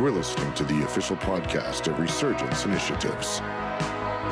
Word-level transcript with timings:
You 0.00 0.06
are 0.06 0.10
listening 0.10 0.50
to 0.54 0.64
the 0.64 0.82
official 0.84 1.16
podcast 1.16 1.86
of 1.86 1.98
Resurgence 1.98 2.64
Initiatives, 2.64 3.42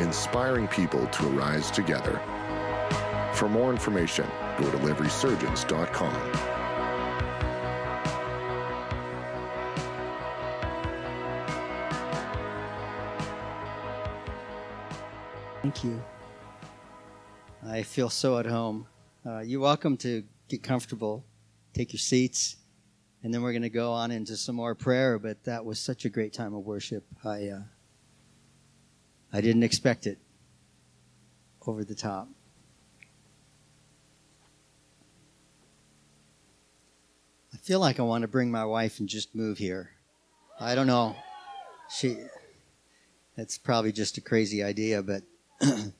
inspiring 0.00 0.66
people 0.66 1.06
to 1.08 1.28
arise 1.28 1.70
together. 1.70 2.22
For 3.34 3.50
more 3.50 3.70
information, 3.70 4.26
go 4.56 4.70
to 4.70 4.78
liveresurgence.com. 4.78 6.14
Thank 15.60 15.84
you. 15.84 16.02
I 17.66 17.82
feel 17.82 18.08
so 18.08 18.38
at 18.38 18.46
home. 18.46 18.86
Uh, 19.26 19.40
you're 19.40 19.60
welcome 19.60 19.98
to 19.98 20.24
get 20.48 20.62
comfortable, 20.62 21.26
take 21.74 21.92
your 21.92 22.00
seats, 22.00 22.56
and 23.22 23.34
then 23.34 23.42
we're 23.42 23.52
going 23.52 23.62
to 23.62 23.68
go 23.68 23.92
on 23.92 24.10
into 24.10 24.36
some 24.36 24.56
more 24.56 24.74
prayer. 24.74 25.18
But 25.18 25.44
that 25.44 25.64
was 25.64 25.78
such 25.80 26.04
a 26.04 26.08
great 26.08 26.32
time 26.32 26.54
of 26.54 26.64
worship. 26.64 27.04
I 27.24 27.48
uh, 27.48 27.60
I 29.32 29.40
didn't 29.40 29.62
expect 29.62 30.06
it. 30.06 30.18
Over 31.66 31.84
the 31.84 31.94
top. 31.94 32.28
I 37.52 37.58
feel 37.58 37.78
like 37.78 38.00
I 38.00 38.04
want 38.04 38.22
to 38.22 38.28
bring 38.28 38.50
my 38.50 38.64
wife 38.64 39.00
and 39.00 39.08
just 39.08 39.34
move 39.34 39.58
here. 39.58 39.90
I 40.58 40.74
don't 40.74 40.86
know. 40.86 41.14
She. 41.90 42.16
That's 43.36 43.58
probably 43.58 43.92
just 43.92 44.16
a 44.16 44.22
crazy 44.22 44.62
idea, 44.64 45.02
but 45.02 45.22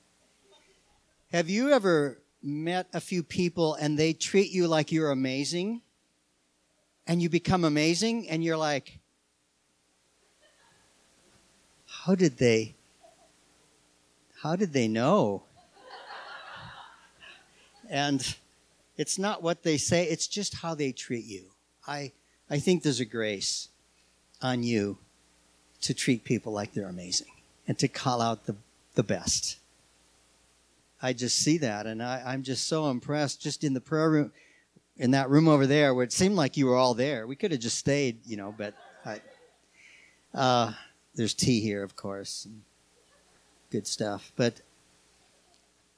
have 1.31 1.49
you 1.49 1.71
ever 1.71 2.19
met 2.41 2.87
a 2.93 2.99
few 2.99 3.21
people 3.21 3.75
and 3.75 3.97
they 3.97 4.13
treat 4.13 4.51
you 4.51 4.67
like 4.67 4.91
you're 4.91 5.11
amazing? 5.11 5.81
And 7.09 7.23
you 7.23 7.27
become 7.27 7.63
amazing 7.65 8.29
and 8.29 8.43
you're 8.43 8.55
like, 8.55 8.99
how 11.87 12.13
did 12.13 12.37
they, 12.37 12.75
how 14.43 14.55
did 14.55 14.73
they 14.73 14.87
know? 14.87 15.41
And 17.89 18.35
it's 18.95 19.17
not 19.17 19.41
what 19.41 19.63
they 19.63 19.77
say, 19.77 20.03
it's 20.03 20.27
just 20.27 20.57
how 20.57 20.75
they 20.75 20.91
treat 20.91 21.25
you. 21.25 21.45
I, 21.87 22.11
I 22.47 22.59
think 22.59 22.83
there's 22.83 22.99
a 22.99 23.05
grace 23.05 23.69
on 24.39 24.61
you 24.61 24.99
to 25.81 25.95
treat 25.95 26.23
people 26.23 26.53
like 26.53 26.73
they're 26.73 26.87
amazing 26.87 27.31
and 27.67 27.75
to 27.79 27.87
call 27.87 28.21
out 28.21 28.45
the, 28.45 28.55
the 28.93 29.01
best. 29.01 29.57
I 31.01 31.13
just 31.13 31.37
see 31.37 31.57
that, 31.57 31.87
and 31.87 32.03
I, 32.03 32.21
I'm 32.23 32.43
just 32.43 32.67
so 32.67 32.91
impressed. 32.91 33.41
Just 33.41 33.63
in 33.63 33.73
the 33.73 33.81
prayer 33.81 34.11
room, 34.11 34.31
in 34.99 35.11
that 35.11 35.29
room 35.29 35.47
over 35.47 35.65
there, 35.65 35.95
where 35.95 36.03
it 36.03 36.11
seemed 36.11 36.35
like 36.35 36.57
you 36.57 36.67
were 36.67 36.75
all 36.75 36.93
there. 36.93 37.25
We 37.25 37.37
could 37.37 37.51
have 37.51 37.61
just 37.61 37.77
stayed, 37.77 38.19
you 38.25 38.35
know, 38.35 38.53
but 38.55 38.75
I, 39.05 39.21
uh, 40.33 40.73
there's 41.15 41.33
tea 41.33 41.61
here, 41.61 41.81
of 41.81 41.95
course, 41.95 42.47
good 43.71 43.87
stuff. 43.87 44.33
But 44.35 44.61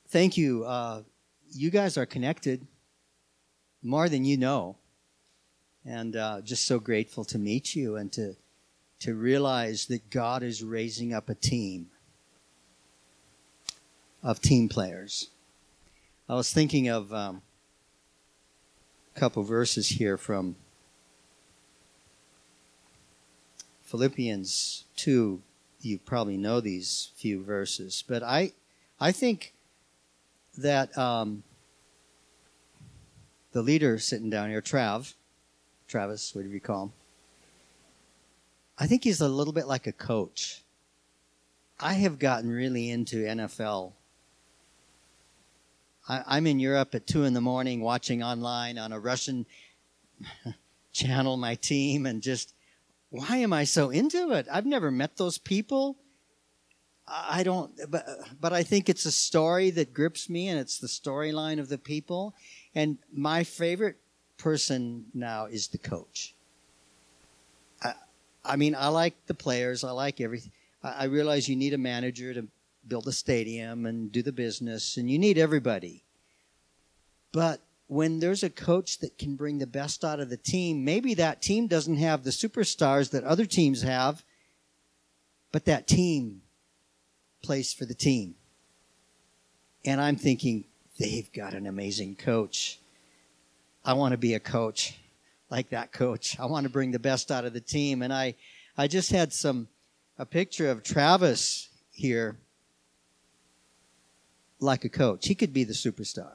thank 0.09 0.37
you. 0.37 0.63
Uh, 0.65 1.01
you 1.51 1.71
guys 1.71 1.97
are 1.97 2.05
connected 2.05 2.65
more 3.81 4.07
than 4.07 4.23
you 4.23 4.37
know, 4.37 4.77
and 5.83 6.15
uh, 6.15 6.41
just 6.41 6.65
so 6.65 6.79
grateful 6.79 7.25
to 7.25 7.39
meet 7.39 7.75
you 7.75 7.95
and 7.97 8.11
to 8.13 8.35
to 8.99 9.15
realize 9.15 9.87
that 9.87 10.11
God 10.11 10.43
is 10.43 10.63
raising 10.63 11.11
up 11.11 11.27
a 11.27 11.33
team 11.33 11.89
of 14.21 14.39
team 14.39 14.69
players. 14.69 15.29
I 16.29 16.35
was 16.35 16.53
thinking 16.53 16.87
of 16.87 17.11
um, 17.11 17.41
couple 19.21 19.43
verses 19.43 19.87
here 19.87 20.17
from 20.17 20.55
Philippians 23.83 24.85
2. 24.95 25.39
You 25.79 25.99
probably 25.99 26.37
know 26.37 26.59
these 26.59 27.11
few 27.15 27.43
verses, 27.43 28.03
but 28.07 28.23
I, 28.23 28.53
I 28.99 29.11
think 29.11 29.53
that 30.57 30.97
um, 30.97 31.43
the 33.51 33.61
leader 33.61 33.99
sitting 33.99 34.31
down 34.31 34.49
here, 34.49 34.59
Trav, 34.59 35.13
Travis, 35.87 36.33
whatever 36.33 36.55
you 36.55 36.59
call 36.59 36.85
him, 36.85 36.93
I 38.79 38.87
think 38.87 39.03
he's 39.03 39.21
a 39.21 39.29
little 39.29 39.53
bit 39.53 39.67
like 39.67 39.85
a 39.85 39.91
coach. 39.91 40.63
I 41.79 41.93
have 41.93 42.17
gotten 42.17 42.49
really 42.49 42.89
into 42.89 43.17
NFL 43.17 43.91
I, 46.07 46.37
am 46.37 46.47
in 46.47 46.59
Europe 46.59 46.95
at 46.95 47.07
two 47.07 47.23
in 47.23 47.33
the 47.33 47.41
morning 47.41 47.81
watching 47.81 48.23
online 48.23 48.77
on 48.77 48.91
a 48.91 48.99
Russian 48.99 49.45
channel 50.91 51.37
my 51.37 51.55
team 51.55 52.05
and 52.05 52.21
just, 52.21 52.53
why 53.09 53.37
am 53.37 53.53
I 53.53 53.65
so 53.65 53.89
into 53.89 54.31
it? 54.31 54.47
I've 54.51 54.65
never 54.65 54.89
met 54.89 55.17
those 55.17 55.37
people. 55.37 55.97
I 57.07 57.43
don't, 57.43 57.71
but, 57.89 58.05
but 58.39 58.53
I 58.53 58.63
think 58.63 58.87
it's 58.87 59.05
a 59.05 59.11
story 59.11 59.69
that 59.71 59.93
grips 59.93 60.29
me 60.29 60.47
and 60.47 60.59
it's 60.59 60.79
the 60.79 60.87
storyline 60.87 61.59
of 61.59 61.67
the 61.67 61.77
people. 61.77 62.33
And 62.73 62.97
my 63.13 63.43
favorite 63.43 63.97
person 64.37 65.05
now 65.13 65.45
is 65.45 65.67
the 65.67 65.77
coach. 65.77 66.33
I, 67.83 67.93
I 68.43 68.55
mean, 68.55 68.75
I 68.75 68.87
like 68.87 69.25
the 69.27 69.33
players, 69.33 69.83
I 69.83 69.91
like 69.91 70.21
everything. 70.21 70.51
I, 70.83 70.91
I 70.91 71.03
realize 71.05 71.47
you 71.47 71.55
need 71.55 71.73
a 71.73 71.77
manager 71.77 72.33
to 72.33 72.47
build 72.87 73.07
a 73.07 73.11
stadium 73.11 73.85
and 73.85 74.11
do 74.11 74.21
the 74.21 74.31
business, 74.31 74.97
and 74.97 75.09
you 75.09 75.19
need 75.19 75.37
everybody. 75.37 76.03
But 77.31 77.61
when 77.87 78.19
there's 78.19 78.43
a 78.43 78.49
coach 78.49 78.99
that 78.99 79.17
can 79.17 79.35
bring 79.35 79.59
the 79.59 79.67
best 79.67 80.03
out 80.03 80.19
of 80.19 80.29
the 80.29 80.37
team, 80.37 80.85
maybe 80.85 81.13
that 81.15 81.41
team 81.41 81.67
doesn't 81.67 81.97
have 81.97 82.23
the 82.23 82.29
superstars 82.29 83.11
that 83.11 83.23
other 83.23 83.45
teams 83.45 83.81
have, 83.81 84.23
but 85.51 85.65
that 85.65 85.87
team 85.87 86.41
plays 87.41 87.73
for 87.73 87.85
the 87.85 87.93
team. 87.93 88.35
And 89.83 89.99
I'm 89.99 90.15
thinking, 90.15 90.65
they've 90.99 91.31
got 91.33 91.53
an 91.53 91.67
amazing 91.67 92.15
coach. 92.15 92.79
I 93.83 93.93
want 93.93 94.13
to 94.13 94.17
be 94.17 94.35
a 94.35 94.39
coach 94.39 94.97
like 95.49 95.69
that 95.71 95.91
coach. 95.91 96.39
I 96.39 96.45
want 96.45 96.65
to 96.65 96.71
bring 96.71 96.91
the 96.91 96.99
best 96.99 97.31
out 97.31 97.45
of 97.45 97.53
the 97.53 97.59
team. 97.59 98.03
And 98.03 98.13
I, 98.13 98.35
I 98.77 98.87
just 98.87 99.11
had 99.11 99.33
some, 99.33 99.67
a 100.17 100.25
picture 100.25 100.69
of 100.69 100.83
Travis 100.83 101.67
here 101.91 102.37
like 104.61 104.85
a 104.85 104.89
coach. 104.89 105.27
He 105.27 105.35
could 105.35 105.51
be 105.51 105.63
the 105.63 105.73
superstar. 105.73 106.33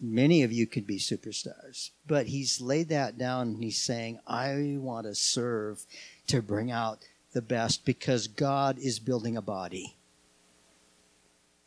Many 0.00 0.42
of 0.42 0.52
you 0.52 0.66
could 0.66 0.86
be 0.86 0.98
superstars, 0.98 1.90
but 2.06 2.26
he's 2.26 2.60
laid 2.60 2.88
that 2.88 3.16
down 3.16 3.48
and 3.48 3.64
he's 3.64 3.80
saying, 3.80 4.18
I 4.26 4.76
want 4.78 5.06
to 5.06 5.14
serve 5.14 5.84
to 6.26 6.42
bring 6.42 6.70
out 6.70 7.06
the 7.32 7.40
best 7.40 7.84
because 7.84 8.26
God 8.26 8.78
is 8.78 8.98
building 8.98 9.36
a 9.36 9.42
body. 9.42 9.96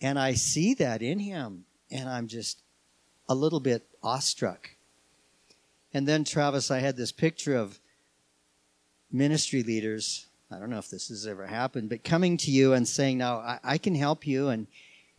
And 0.02 0.20
I 0.20 0.34
see 0.34 0.76
that 0.76 1.02
in 1.02 1.20
him, 1.20 1.66
and 1.90 2.08
I'm 2.08 2.28
just 2.28 2.62
a 3.28 3.34
little 3.34 3.60
bit 3.60 3.88
awestruck. 4.04 4.72
And 5.94 6.08
then, 6.08 6.24
Travis, 6.24 6.70
I 6.70 6.80
had 6.80 6.96
this 6.96 7.12
picture 7.12 7.56
of 7.56 7.80
ministry 9.12 9.64
leaders 9.64 10.27
I 10.50 10.60
don't 10.60 10.70
know 10.70 10.78
if 10.78 10.90
this 10.90 11.10
has 11.10 11.28
ever 11.28 11.46
happened, 11.46 11.90
but 11.90 12.04
coming 12.04 12.38
to 12.38 12.52
you 12.52 12.74
and 12.74 12.88
saying, 12.88 13.18
"Now 13.18 13.40
I, 13.40 13.60
I 13.64 13.78
can 13.78 13.96
help 13.96 14.26
you, 14.26 14.50
and 14.50 14.68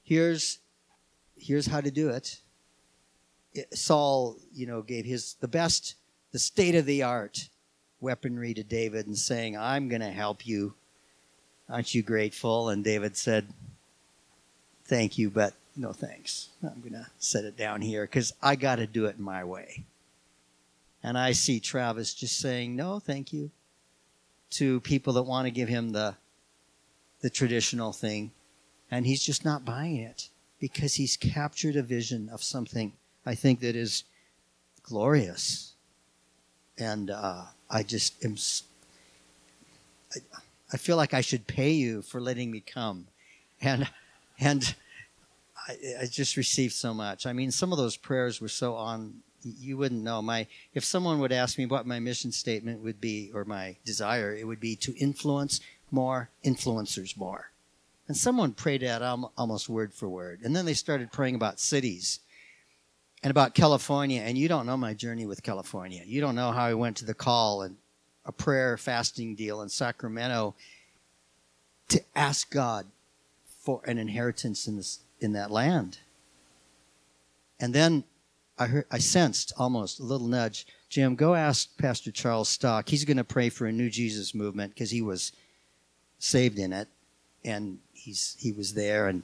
here's 0.03 0.59
here's 1.37 1.67
how 1.67 1.81
to 1.81 1.91
do 1.91 2.09
it." 2.09 2.41
it. 3.53 3.77
Saul, 3.77 4.37
you 4.55 4.67
know, 4.67 4.81
gave 4.81 5.05
his 5.05 5.35
the 5.41 5.49
best, 5.49 5.97
the 6.33 6.39
state 6.39 6.75
of 6.75 6.87
the 6.87 7.03
art 7.03 7.51
weaponry 8.01 8.55
to 8.55 8.63
David, 8.63 9.07
and 9.07 9.19
saying, 9.19 9.57
"I'm 9.57 9.89
going 9.89 10.01
to 10.01 10.11
help 10.11 10.47
you. 10.47 10.75
Aren't 11.69 11.95
you 11.95 12.03
grateful?" 12.03 12.71
And 12.71 12.83
David 12.83 13.15
said, 13.15 13.49
"Thank 14.85 15.19
you, 15.19 15.29
but 15.29 15.53
no 15.77 15.93
thanks. 15.93 16.49
I'm 16.63 16.81
going 16.81 16.95
to 16.95 17.07
set 17.19 17.45
it 17.45 17.57
down 17.57 17.83
here 17.83 18.05
because 18.05 18.33
I 18.43 18.57
got 18.57 18.77
to 18.77 18.87
do 18.87 19.05
it 19.05 19.19
my 19.19 19.45
way." 19.45 19.85
And 21.03 21.19
I 21.19 21.33
see 21.33 21.61
Travis 21.61 22.15
just 22.15 22.39
saying, 22.39 22.75
"No, 22.75 22.99
thank 22.99 23.31
you." 23.31 23.51
To 24.51 24.81
people 24.81 25.13
that 25.15 25.23
want 25.23 25.47
to 25.47 25.51
give 25.51 25.69
him 25.69 25.91
the 25.91 26.17
the 27.21 27.31
traditional 27.31 27.93
thing. 27.93 28.31
And 28.91 29.07
he's 29.07 29.23
just 29.23 29.45
not 29.45 29.65
buying 29.65 29.97
it 29.97 30.29
because 30.59 30.95
he's 30.95 31.17
captured 31.17 31.77
a 31.77 31.83
vision 31.83 32.29
of 32.33 32.43
something 32.43 32.93
I 33.27 33.35
think 33.35 33.61
that 33.61 33.77
is 33.77 34.05
glorious. 34.83 35.75
And 36.79 37.11
uh, 37.11 37.45
I 37.69 37.83
just 37.83 38.25
am 38.25 38.37
I, 40.15 40.21
I 40.73 40.77
feel 40.77 40.97
like 40.97 41.13
I 41.13 41.21
should 41.21 41.47
pay 41.47 41.71
you 41.71 42.03
for 42.03 42.21
letting 42.21 42.51
me 42.51 42.61
come. 42.61 43.07
And 43.61 43.89
and 44.39 44.75
I, 45.69 46.03
I 46.03 46.07
just 46.07 46.37
received 46.37 46.75
so 46.75 46.95
much. 46.95 47.27
I 47.27 47.33
mean 47.33 47.51
some 47.51 47.73
of 47.73 47.79
those 47.79 47.97
prayers 47.97 48.41
were 48.41 48.49
so 48.49 48.75
on 48.75 49.23
you 49.43 49.77
wouldn't 49.77 50.03
know 50.03 50.21
my 50.21 50.47
if 50.75 50.85
someone 50.85 51.19
would 51.19 51.33
ask 51.33 51.59
me 51.59 51.67
what 51.67 51.87
my 51.87 51.99
mission 51.99 52.33
statement 52.33 52.83
would 52.83 53.01
be 53.01 53.31
or 53.35 53.45
my 53.45 53.77
desire 53.85 54.35
it 54.35 54.47
would 54.47 54.61
be 54.61 54.77
to 54.77 54.97
influence 54.97 55.61
more 55.91 56.29
influencers 56.45 57.17
more 57.17 57.51
and 58.09 58.17
someone 58.17 58.53
prayed 58.53 58.83
that 58.83 59.03
almost 59.37 59.69
word 59.69 59.93
for 59.93 60.09
word 60.09 60.41
and 60.43 60.55
then 60.55 60.65
they 60.65 60.75
started 60.75 61.13
praying 61.13 61.35
about 61.35 61.61
cities 61.61 62.21
and 63.23 63.31
about 63.31 63.55
California, 63.55 64.23
and 64.23 64.39
you 64.39 64.49
don't 64.49 64.67
know 64.67 64.77
my 64.77 64.95
journey 64.95 65.27
with 65.27 65.43
California. 65.43 66.03
You 66.07 66.21
don't 66.21 66.37
know 66.37 66.53
how 66.53 66.65
I 66.65 66.75
went 66.75 66.97
to 66.99 67.05
the 67.05 67.15
call 67.15 67.63
and 67.63 67.77
a 68.25 68.33
prayer 68.33 68.77
fasting 68.77 69.35
deal 69.35 69.63
in 69.63 69.69
Sacramento 69.69 70.55
to 71.89 72.03
ask 72.15 72.51
God 72.51 72.87
for 73.61 73.81
an 73.87 73.99
inheritance 73.99 74.69
in 74.69 74.77
this 74.77 75.01
in 75.21 75.33
that 75.33 75.51
land. 75.51 75.99
And 77.59 77.75
then 77.75 78.05
I 78.59 78.67
heard 78.67 78.87
I 78.91 78.99
sensed 78.99 79.53
almost 79.57 80.01
a 80.01 80.05
little 80.05 80.27
nudge. 80.27 80.67
Jim, 80.89 81.15
go 81.15 81.35
ask 81.35 81.77
Pastor 81.79 82.11
Charles 82.11 82.49
Stock. 82.49 82.89
He's 82.89 83.05
going 83.05 83.17
to 83.19 83.25
pray 83.25 83.49
for 83.49 83.67
a 83.67 83.73
new 83.73 83.91
Jesus 83.91 84.35
movement 84.35 84.75
because 84.75 84.91
he 84.91 85.03
was 85.03 85.33
saved 86.19 86.59
in 86.59 86.73
it, 86.73 86.89
and 87.45 87.79
he's 87.93 88.37
he 88.39 88.53
was 88.53 88.75
there. 88.75 89.09
And 89.09 89.23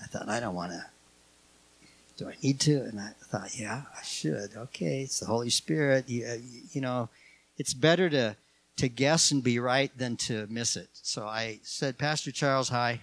I 0.00 0.06
thought 0.06 0.28
I 0.28 0.40
don't 0.40 0.54
want 0.54 0.72
to 0.72 0.86
do 2.16 2.28
I 2.28 2.34
need 2.42 2.60
to? 2.60 2.82
And 2.82 3.00
I 3.00 3.10
thought, 3.24 3.58
yeah, 3.58 3.82
I 3.98 4.02
should. 4.04 4.50
Okay, 4.56 5.02
it's 5.02 5.20
the 5.20 5.26
Holy 5.26 5.50
Spirit. 5.50 6.08
You, 6.08 6.26
uh, 6.26 6.36
you 6.72 6.80
know, 6.80 7.08
it's 7.58 7.74
better 7.74 8.08
to 8.10 8.36
to 8.76 8.88
guess 8.88 9.30
and 9.30 9.42
be 9.42 9.60
right 9.60 9.96
than 9.96 10.16
to 10.16 10.48
miss 10.50 10.76
it. 10.76 10.88
So 10.94 11.26
I 11.26 11.60
said, 11.62 11.96
Pastor 11.96 12.32
Charles, 12.32 12.68
hi. 12.68 13.00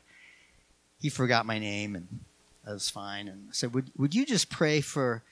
He 1.00 1.07
forgot 1.10 1.46
my 1.46 1.60
name, 1.60 1.96
and 1.96 2.07
that 2.66 2.74
was 2.74 2.90
fine. 2.90 3.28
And 3.28 3.48
I 3.50 3.54
said, 3.54 3.74
would 3.74 3.92
would 3.98 4.16
you 4.16 4.25
just 4.25 4.50
pray 4.50 4.81
for 4.81 5.24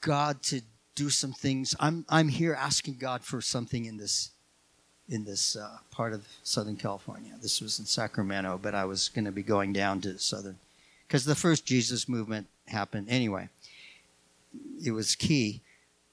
God 0.00 0.42
to 0.44 0.62
do 0.94 1.10
some 1.10 1.32
things? 1.32 1.74
I'm 1.80 2.04
I'm 2.08 2.28
here 2.28 2.54
asking 2.54 2.96
God 2.96 3.22
for 3.22 3.40
something 3.40 3.84
in 3.84 3.96
this 3.96 4.30
in 5.08 5.24
this 5.24 5.56
uh, 5.56 5.78
part 5.90 6.12
of 6.12 6.26
Southern 6.44 6.76
California. 6.76 7.32
This 7.42 7.60
was 7.60 7.78
in 7.78 7.84
Sacramento, 7.84 8.58
but 8.62 8.74
I 8.74 8.84
was 8.84 9.08
going 9.08 9.24
to 9.24 9.32
be 9.32 9.42
going 9.42 9.72
down 9.72 10.00
to 10.02 10.18
Southern 10.18 10.56
because 11.06 11.24
the 11.24 11.34
first 11.34 11.66
Jesus 11.66 12.08
movement 12.08 12.46
happened 12.68 13.08
anyway. 13.08 13.48
It 14.84 14.92
was 14.92 15.16
key. 15.16 15.60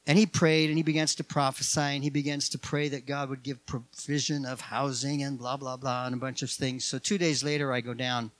And 0.07 0.18
he 0.18 0.25
prayed 0.25 0.69
and 0.69 0.78
he 0.78 0.83
begins 0.83 1.16
to 1.16 1.24
prophesy 1.24 1.81
and 1.81 2.04
he 2.04 2.10
begins 2.10 2.48
to 2.50 2.57
pray 2.57 2.88
that 2.90 3.06
God 3.06 3.30
would 3.30 3.44
give 3.44 3.63
provision 3.66 4.45
of 4.45 4.62
housing 4.62 5.22
and 5.22 5.38
blah, 5.38 5.57
blah, 5.57 5.75
blah, 5.75 6.06
and 6.06 6.16
a 6.16 6.18
bunch 6.18 6.42
of 6.44 6.50
things. 6.50 6.86
So 6.86 6.98
two 6.98 7.18
days 7.18 7.44
later, 7.44 7.74
I 7.74 7.81
go 7.81 7.94
down 7.94 8.31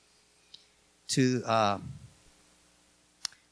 to, 1.10 1.44
uh, 1.46 1.78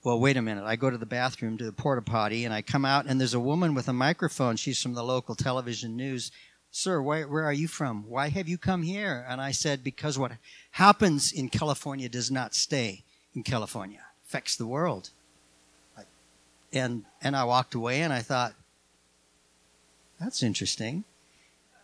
well, 0.06 0.19
wait 0.19 0.38
a 0.38 0.42
minute. 0.42 0.63
I 0.63 0.75
go 0.75 0.92
to 0.92 1.00
the 1.00 1.06
bathroom 1.07 1.57
to 1.57 1.66
the 1.66 1.72
porta 1.72 2.04
potty 2.04 2.46
and 2.46 2.54
I 2.54 2.62
come 2.62 2.86
out 2.86 3.07
and 3.07 3.19
there's 3.19 3.34
a 3.34 3.40
woman 3.40 3.74
with 3.74 3.88
a 3.88 3.94
microphone. 3.94 4.56
She's 4.56 4.80
from 4.80 4.94
the 4.94 5.04
local 5.04 5.34
television 5.34 5.98
news. 5.98 6.31
Sir, 6.69 7.02
where, 7.02 7.28
where 7.28 7.44
are 7.44 7.54
you 7.54 7.68
from? 7.68 8.07
Why 8.07 8.30
have 8.30 8.48
you 8.48 8.60
come 8.60 8.84
here? 8.84 9.25
And 9.28 9.42
I 9.42 9.50
said, 9.50 9.84
Because 9.84 10.19
what 10.19 10.34
happens 10.72 11.31
in 11.31 11.50
California 11.50 12.07
does 12.07 12.30
not 12.30 12.54
stay 12.54 13.04
in 13.34 13.42
California 13.42 14.02
affects 14.28 14.56
the 14.56 14.68
world. 14.68 15.10
And 16.72 17.06
and 17.22 17.36
I 17.36 17.46
walked 17.46 17.74
away 17.74 18.01
and 18.01 18.13
I 18.13 18.22
thought, 18.22 18.54
that's 20.19 20.44
interesting. 20.44 21.04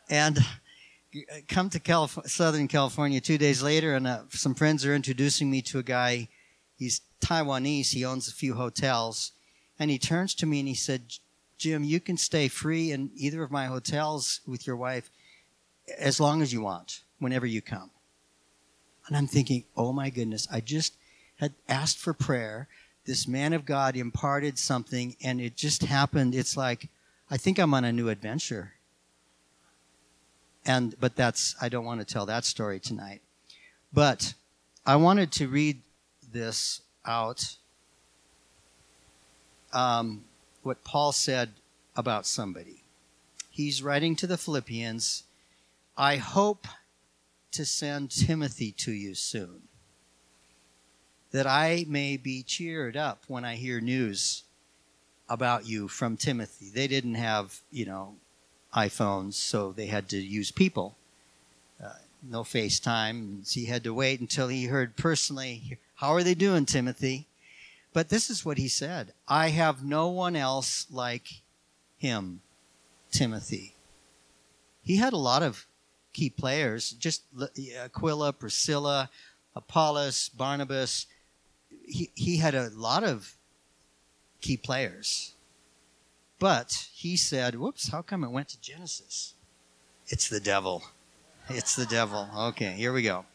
And 0.10 0.38
come 1.48 1.72
to 1.72 2.08
Southern 2.26 2.68
California 2.68 3.20
two 3.20 3.40
days 3.40 3.64
later, 3.64 3.96
and 3.96 4.06
uh, 4.06 4.20
some 4.30 4.54
friends 4.54 4.86
are 4.86 4.94
introducing 4.94 5.50
me 5.50 5.64
to 5.64 5.80
a 5.80 5.84
guy. 5.84 6.28
He's 6.82 7.02
Taiwanese. 7.20 7.92
He 7.92 8.04
owns 8.04 8.28
a 8.28 8.34
few 8.34 8.56
hotels, 8.56 9.34
and 9.78 9.92
he 9.92 10.00
turns 10.00 10.34
to 10.34 10.48
me 10.48 10.62
and 10.62 10.68
he 10.68 10.74
said, 10.74 11.14
"Jim, 11.60 11.84
you 11.84 12.00
can 12.00 12.18
stay 12.18 12.48
free 12.48 12.92
in 12.92 13.12
either 13.16 13.44
of 13.44 13.52
my 13.52 13.68
hotels 13.68 14.42
with 14.48 14.66
your 14.66 14.76
wife 14.76 15.12
as 16.00 16.20
long 16.20 16.42
as 16.42 16.52
you 16.52 16.62
want, 16.62 17.04
whenever 17.20 17.46
you 17.46 17.62
come." 17.62 17.92
And 19.06 19.16
I'm 19.16 19.28
thinking, 19.28 19.66
"Oh 19.78 19.94
my 19.94 20.10
goodness! 20.10 20.48
I 20.52 20.60
just 20.60 20.96
had 21.36 21.54
asked 21.70 22.00
for 22.00 22.16
prayer. 22.16 22.68
This 23.06 23.28
man 23.28 23.54
of 23.54 23.64
God 23.64 23.96
imparted 23.96 24.58
something, 24.58 25.16
and 25.22 25.40
it 25.40 25.56
just 25.56 25.84
happened. 25.84 26.34
It's 26.34 26.58
like, 26.58 26.90
I 27.30 27.38
think 27.38 27.60
I'm 27.60 27.76
on 27.76 27.86
a 27.86 27.94
new 27.94 28.10
adventure. 28.10 28.74
And 30.66 31.00
but 31.00 31.16
that's 31.16 31.56
I 31.62 31.70
don't 31.70 31.86
want 31.86 32.00
to 32.00 32.12
tell 32.12 32.26
that 32.26 32.44
story 32.44 32.80
tonight. 32.80 33.22
But 33.94 34.34
I 34.84 34.96
wanted 34.96 35.32
to 35.34 35.48
read 35.48 35.84
this 36.32 36.82
out. 37.06 37.56
Um, 39.74 40.26
what 40.64 40.84
Paul 40.84 41.12
said 41.12 41.50
about 41.96 42.26
somebody. 42.26 42.84
He's 43.50 43.84
writing 43.84 44.16
to 44.18 44.28
the 44.28 44.38
Philippians. 44.38 45.24
I 45.98 46.18
hope 46.18 46.68
to 47.52 47.66
send 47.66 48.12
Timothy 48.12 48.72
to 48.72 48.92
you 48.92 49.14
soon 49.14 49.64
that 51.32 51.48
I 51.48 51.86
may 51.88 52.18
be 52.18 52.44
cheered 52.44 52.98
up 52.98 53.24
when 53.28 53.46
I 53.46 53.56
hear 53.56 53.80
news 53.80 54.44
about 55.30 55.66
you 55.66 55.88
from 55.88 56.18
Timothy. 56.18 56.70
They 56.74 56.88
didn't 56.88 57.16
have, 57.16 57.62
you 57.72 57.86
know, 57.86 58.16
iPhones, 58.76 59.34
so 59.34 59.72
they 59.72 59.88
had 59.88 60.10
to 60.10 60.18
use 60.18 60.52
people. 60.52 60.96
Uh, 61.84 61.94
no 62.22 62.44
FaceTime. 62.44 63.50
He 63.52 63.66
had 63.66 63.84
to 63.86 63.94
wait 63.94 64.20
until 64.20 64.50
he 64.50 64.66
heard 64.66 64.96
personally, 64.96 65.78
How 66.02 66.14
are 66.14 66.24
they 66.24 66.34
doing, 66.34 66.66
Timothy? 66.66 67.28
But 67.94 68.10
this 68.10 68.30
is 68.30 68.44
what 68.44 68.58
he 68.58 68.68
said 68.68 69.14
I 69.28 69.50
have 69.50 69.86
no 69.86 70.10
one 70.10 70.36
else 70.36 70.88
like 70.92 71.28
him, 71.98 72.42
Timothy. 73.12 73.76
He 74.84 74.98
had 74.98 75.14
a 75.14 75.18
lot 75.18 75.44
of 75.44 75.66
key 76.12 76.30
players, 76.30 76.92
just 76.92 77.24
uh, 77.40 77.48
Aquila, 77.86 78.34
Priscilla, 78.34 79.10
Apollos, 79.56 80.30
Barnabas 80.30 81.06
he, 81.92 82.10
he 82.16 82.38
had 82.38 82.56
a 82.56 82.70
lot 82.70 83.04
of 83.04 83.36
key 84.40 84.58
players. 84.58 85.34
But 86.40 86.88
he 86.94 87.18
said, 87.18 87.56
whoops, 87.56 87.90
how 87.90 88.02
come 88.02 88.24
it 88.24 88.32
went 88.32 88.50
to 88.50 88.62
Genesis? 88.62 89.34
It's 90.08 90.28
the 90.28 90.40
devil. 90.40 90.84
It's 91.50 91.76
the 91.76 91.86
devil. 91.86 92.30
Okay, 92.36 92.72
here 92.72 92.94
we 92.94 93.04
go. 93.04 93.26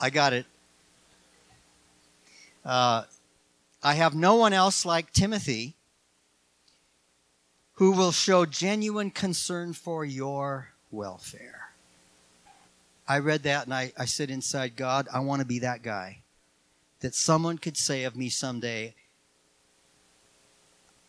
I 0.00 0.10
got 0.10 0.32
it. 0.32 0.46
Uh, 2.66 3.04
I 3.80 3.94
have 3.94 4.16
no 4.16 4.34
one 4.34 4.52
else 4.52 4.84
like 4.84 5.12
Timothy 5.12 5.76
who 7.74 7.92
will 7.92 8.10
show 8.10 8.44
genuine 8.44 9.12
concern 9.12 9.72
for 9.72 10.04
your 10.04 10.70
welfare. 10.90 11.70
I 13.06 13.20
read 13.20 13.44
that 13.44 13.66
and 13.66 13.74
I, 13.74 13.92
I 13.96 14.06
said 14.06 14.30
inside, 14.30 14.74
God, 14.74 15.06
I 15.14 15.20
want 15.20 15.40
to 15.40 15.46
be 15.46 15.60
that 15.60 15.82
guy 15.82 16.22
that 17.00 17.14
someone 17.14 17.58
could 17.58 17.76
say 17.76 18.02
of 18.02 18.16
me 18.16 18.28
someday, 18.28 18.94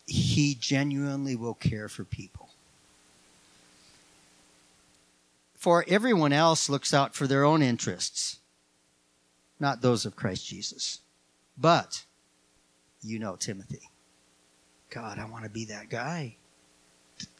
he 0.06 0.54
genuinely 0.54 1.34
will 1.34 1.54
care 1.54 1.88
for 1.88 2.04
people. 2.04 2.50
For 5.56 5.84
everyone 5.88 6.32
else 6.32 6.68
looks 6.68 6.94
out 6.94 7.16
for 7.16 7.26
their 7.26 7.44
own 7.44 7.62
interests, 7.62 8.38
not 9.58 9.80
those 9.80 10.06
of 10.06 10.14
Christ 10.14 10.46
Jesus. 10.46 11.00
But 11.58 12.04
you 13.02 13.18
know 13.18 13.36
Timothy. 13.36 13.90
God, 14.90 15.18
I 15.18 15.24
want 15.24 15.44
to 15.44 15.50
be 15.50 15.66
that 15.66 15.90
guy. 15.90 16.36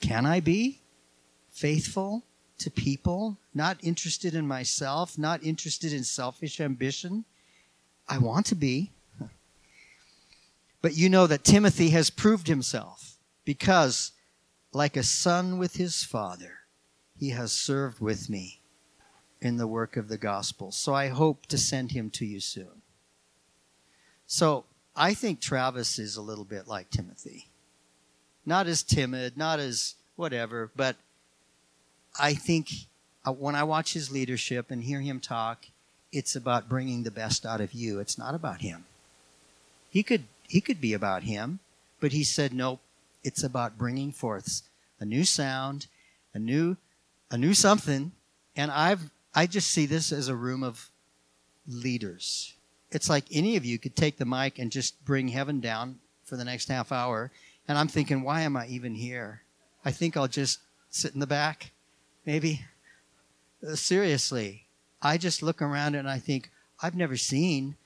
Can 0.01 0.27
I 0.27 0.41
be 0.41 0.81
faithful 1.51 2.25
to 2.59 2.71
people, 2.71 3.39
not 3.55 3.79
interested 3.83 4.35
in 4.35 4.47
myself, 4.47 5.17
not 5.17 5.43
interested 5.45 5.93
in 5.93 6.03
selfish 6.05 6.61
ambition? 6.61 7.25
I 8.09 8.19
want 8.19 8.47
to 8.47 8.55
be. 8.55 8.91
But 10.83 10.97
you 10.97 11.09
know 11.09 11.27
that 11.27 11.45
Timothy 11.45 11.91
has 11.91 12.11
proved 12.11 12.49
himself 12.49 13.17
because, 13.45 14.13
like 14.73 14.97
a 14.97 15.03
son 15.03 15.59
with 15.59 15.77
his 15.77 16.05
father, 16.05 16.59
he 17.19 17.31
has 17.31 17.53
served 17.53 18.01
with 18.01 18.31
me 18.31 18.61
in 19.41 19.57
the 19.57 19.67
work 19.67 19.97
of 19.97 20.09
the 20.09 20.19
gospel. 20.19 20.71
So 20.71 20.95
I 20.95 21.09
hope 21.09 21.47
to 21.47 21.59
send 21.59 21.93
him 21.93 22.11
to 22.11 22.25
you 22.25 22.41
soon. 22.41 22.83
So 24.29 24.67
I 24.95 25.15
think 25.15 25.41
Travis 25.41 25.99
is 25.99 26.17
a 26.17 26.23
little 26.23 26.45
bit 26.45 26.69
like 26.69 26.91
Timothy. 26.91 27.47
Not 28.45 28.67
as 28.67 28.83
timid, 28.83 29.37
not 29.37 29.59
as 29.59 29.95
whatever, 30.17 30.71
but 30.77 30.97
I 32.21 32.35
think 32.35 32.69
uh, 33.27 33.33
when 33.33 33.55
I 33.55 33.65
watch 33.65 33.95
his 33.95 34.11
leadership 34.11 34.71
and 34.71 34.85
hear 34.85 35.01
him 35.01 35.19
talk, 35.19 35.67
it's 36.13 36.37
about 36.37 36.69
bringing 36.69 37.03
the 37.03 37.11
best 37.11 37.47
out 37.47 37.63
of 37.63 37.73
you. 37.73 38.01
It's 38.01 38.19
not 38.19 38.35
about 38.35 38.61
him. 38.61 38.85
He 39.91 40.03
could 40.03 40.25
he 40.47 40.61
could 40.61 40.81
be 40.81 40.93
about 40.93 41.23
him, 41.23 41.61
but 41.99 42.13
he 42.13 42.23
said 42.23 42.53
nope. 42.53 42.81
It's 43.25 43.43
about 43.43 43.79
bringing 43.79 44.13
forth 44.13 44.63
a 45.01 45.07
new 45.07 45.25
sound, 45.25 45.87
a 46.35 46.39
new 46.39 46.77
a 47.31 47.39
new 47.39 47.55
something, 47.55 48.13
and 48.55 48.71
I've 48.71 49.11
I 49.35 49.47
just 49.47 49.71
see 49.71 49.87
this 49.87 50.13
as 50.13 50.29
a 50.29 50.37
room 50.37 50.63
of 50.63 50.91
leaders. 51.67 52.55
It's 52.91 53.09
like 53.09 53.25
any 53.31 53.57
of 53.57 53.65
you 53.65 53.79
could 53.79 53.97
take 53.97 54.17
the 54.17 54.25
mic 54.25 54.59
and 54.59 54.73
just 54.73 55.05
bring 55.05 55.29
heaven 55.29 55.61
down 55.61 55.99
for 56.25 56.37
the 56.37 56.45
next 56.45 56.69
half 56.69 56.93
hour, 56.93 57.31
and 57.67 57.77
I'm 57.77 57.89
thinking, 57.89 58.23
why 58.23 58.43
am 58.43 58.57
I 58.57 58.67
even 58.69 58.95
here? 58.95 59.43
I 59.85 59.91
think 59.91 60.17
I'll 60.17 60.29
just 60.29 60.61
sit 60.91 61.15
in 61.15 61.21
the 61.21 61.27
back, 61.27 61.73
maybe. 62.25 62.65
Uh, 63.67 63.75
seriously, 63.75 64.67
I 65.03 65.19
just 65.19 65.43
look 65.43 65.61
around 65.61 65.95
and 65.95 66.09
I 66.09 66.19
think, 66.19 66.51
I've 66.81 66.95
never 66.95 67.17
seen 67.17 67.77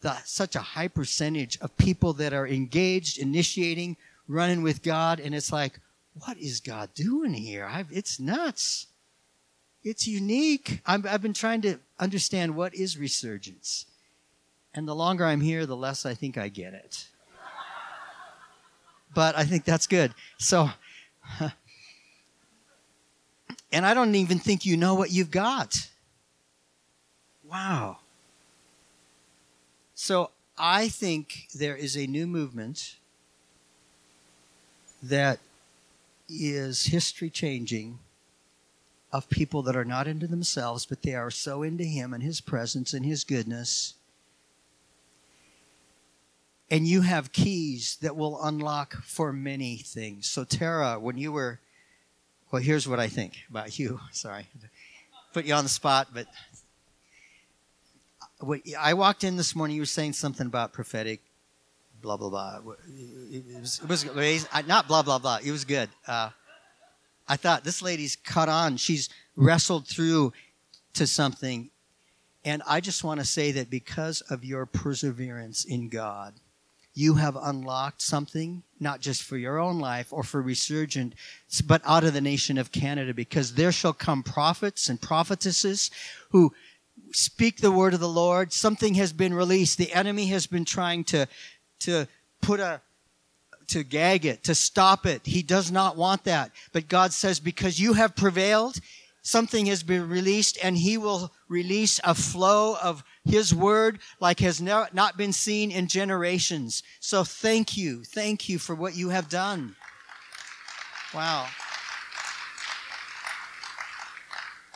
the, 0.00 0.16
such 0.24 0.54
a 0.54 0.60
high 0.60 0.88
percentage 0.88 1.58
of 1.60 1.76
people 1.76 2.12
that 2.14 2.32
are 2.32 2.46
engaged, 2.46 3.18
initiating, 3.18 3.96
running 4.28 4.62
with 4.62 4.82
God, 4.82 5.20
and 5.20 5.34
it's 5.34 5.52
like, 5.52 5.80
what 6.14 6.38
is 6.38 6.60
God 6.60 6.92
doing 6.94 7.34
here? 7.34 7.64
I've, 7.64 7.90
it's 7.90 8.20
nuts. 8.20 8.86
It's 9.82 10.06
unique. 10.06 10.80
i 10.84 10.98
have 10.98 11.22
been 11.22 11.32
trying 11.32 11.62
to 11.62 11.78
understand 11.98 12.54
what 12.54 12.74
is 12.74 12.98
resurgence. 12.98 13.86
And 14.74 14.86
the 14.86 14.94
longer 14.94 15.24
I'm 15.24 15.40
here, 15.40 15.66
the 15.66 15.76
less 15.76 16.06
I 16.06 16.14
think 16.14 16.38
I 16.38 16.48
get 16.48 16.74
it. 16.74 17.06
but 19.14 19.36
I 19.36 19.44
think 19.44 19.64
that's 19.64 19.86
good. 19.86 20.14
So, 20.38 20.70
and 23.72 23.84
I 23.84 23.94
don't 23.94 24.14
even 24.14 24.38
think 24.38 24.64
you 24.64 24.76
know 24.76 24.94
what 24.94 25.10
you've 25.10 25.30
got. 25.30 25.88
Wow. 27.44 27.98
So 29.94 30.30
I 30.56 30.88
think 30.88 31.48
there 31.54 31.76
is 31.76 31.96
a 31.96 32.06
new 32.06 32.26
movement 32.26 32.96
that 35.02 35.40
is 36.28 36.86
history 36.86 37.30
changing 37.30 37.98
of 39.12 39.28
people 39.28 39.62
that 39.62 39.74
are 39.74 39.84
not 39.84 40.06
into 40.06 40.26
themselves, 40.26 40.86
but 40.86 41.02
they 41.02 41.14
are 41.14 41.30
so 41.30 41.62
into 41.62 41.84
Him 41.84 42.14
and 42.14 42.22
His 42.22 42.40
presence 42.40 42.94
and 42.94 43.04
His 43.04 43.24
goodness. 43.24 43.94
And 46.70 46.86
you 46.86 47.00
have 47.00 47.32
keys 47.32 47.98
that 48.00 48.16
will 48.16 48.42
unlock 48.42 48.94
for 49.02 49.32
many 49.32 49.78
things. 49.78 50.28
So, 50.28 50.44
Tara, 50.44 51.00
when 51.00 51.18
you 51.18 51.32
were, 51.32 51.58
well, 52.52 52.62
here's 52.62 52.86
what 52.86 53.00
I 53.00 53.08
think 53.08 53.38
about 53.50 53.78
you. 53.78 54.00
Sorry, 54.12 54.46
put 55.32 55.44
you 55.44 55.54
on 55.54 55.64
the 55.64 55.70
spot, 55.70 56.08
but 56.14 56.26
I 58.78 58.94
walked 58.94 59.24
in 59.24 59.36
this 59.36 59.54
morning. 59.54 59.76
You 59.76 59.82
were 59.82 59.86
saying 59.86 60.14
something 60.14 60.46
about 60.46 60.72
prophetic, 60.72 61.20
blah 62.00 62.16
blah 62.16 62.30
blah. 62.30 62.60
It 63.30 63.60
was, 63.60 64.04
it 64.04 64.14
was 64.14 64.46
not 64.66 64.88
blah 64.88 65.02
blah 65.02 65.18
blah. 65.18 65.38
It 65.44 65.50
was 65.50 65.64
good. 65.64 65.88
Uh, 66.06 66.30
I 67.28 67.36
thought 67.36 67.64
this 67.64 67.82
lady's 67.82 68.16
caught 68.16 68.48
on. 68.48 68.76
She's 68.76 69.08
wrestled 69.36 69.86
through 69.86 70.32
to 70.94 71.06
something, 71.06 71.70
and 72.44 72.62
I 72.66 72.80
just 72.80 73.04
want 73.04 73.20
to 73.20 73.26
say 73.26 73.52
that 73.52 73.70
because 73.70 74.22
of 74.22 74.44
your 74.44 74.66
perseverance 74.66 75.64
in 75.64 75.88
God, 75.88 76.34
you 76.94 77.14
have 77.14 77.36
unlocked 77.36 78.02
something 78.02 78.62
not 78.80 79.00
just 79.00 79.22
for 79.22 79.36
your 79.36 79.58
own 79.58 79.78
life 79.78 80.12
or 80.12 80.22
for 80.22 80.42
resurgent, 80.42 81.14
but 81.66 81.82
out 81.84 82.04
of 82.04 82.14
the 82.14 82.20
nation 82.20 82.58
of 82.58 82.72
Canada. 82.72 83.14
Because 83.14 83.54
there 83.54 83.72
shall 83.72 83.92
come 83.92 84.22
prophets 84.22 84.88
and 84.88 85.00
prophetesses 85.00 85.90
who 86.30 86.52
speak 87.12 87.58
the 87.58 87.70
word 87.70 87.94
of 87.94 88.00
the 88.00 88.08
Lord. 88.08 88.52
Something 88.52 88.94
has 88.94 89.12
been 89.12 89.34
released. 89.34 89.78
The 89.78 89.92
enemy 89.92 90.26
has 90.26 90.46
been 90.46 90.64
trying 90.64 91.04
to, 91.04 91.28
to 91.80 92.08
put 92.40 92.60
a, 92.60 92.80
to 93.68 93.84
gag 93.84 94.26
it, 94.26 94.42
to 94.44 94.54
stop 94.54 95.06
it. 95.06 95.22
He 95.24 95.42
does 95.42 95.70
not 95.70 95.96
want 95.96 96.24
that. 96.24 96.50
But 96.72 96.88
God 96.88 97.12
says, 97.12 97.38
because 97.38 97.78
you 97.78 97.92
have 97.92 98.16
prevailed, 98.16 98.80
something 99.22 99.66
has 99.66 99.82
been 99.82 100.08
released 100.08 100.58
and 100.62 100.76
he 100.76 100.98
will 100.98 101.32
release 101.48 102.00
a 102.02 102.14
flow 102.14 102.76
of 102.82 103.04
his 103.24 103.54
word 103.54 103.98
like 104.18 104.40
has 104.40 104.60
not 104.60 105.16
been 105.16 105.32
seen 105.32 105.70
in 105.70 105.86
generations. 105.86 106.82
So 107.00 107.24
thank 107.24 107.76
you. 107.76 108.02
Thank 108.04 108.48
you 108.48 108.58
for 108.58 108.74
what 108.74 108.96
you 108.96 109.10
have 109.10 109.28
done. 109.28 109.76
Wow. 111.14 111.46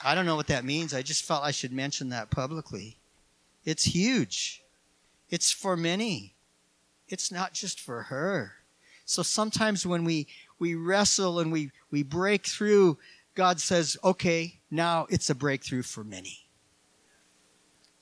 I 0.04 0.14
don't 0.14 0.26
know 0.26 0.36
what 0.36 0.48
that 0.48 0.64
means. 0.64 0.92
I 0.92 1.00
just 1.02 1.24
felt 1.24 1.44
I 1.44 1.50
should 1.50 1.72
mention 1.72 2.10
that 2.10 2.30
publicly. 2.30 2.98
It's 3.64 3.84
huge. 3.84 4.62
It's 5.30 5.50
for 5.50 5.76
many. 5.76 6.34
It's 7.08 7.32
not 7.32 7.54
just 7.54 7.80
for 7.80 8.02
her. 8.02 8.52
So 9.06 9.22
sometimes 9.22 9.86
when 9.86 10.04
we, 10.04 10.26
we 10.58 10.74
wrestle 10.74 11.40
and 11.40 11.50
we, 11.50 11.70
we 11.90 12.02
break 12.02 12.46
through, 12.46 12.98
God 13.34 13.60
says, 13.60 13.96
okay, 14.04 14.60
now 14.70 15.06
it's 15.08 15.30
a 15.30 15.34
breakthrough 15.34 15.82
for 15.82 16.04
many. 16.04 16.43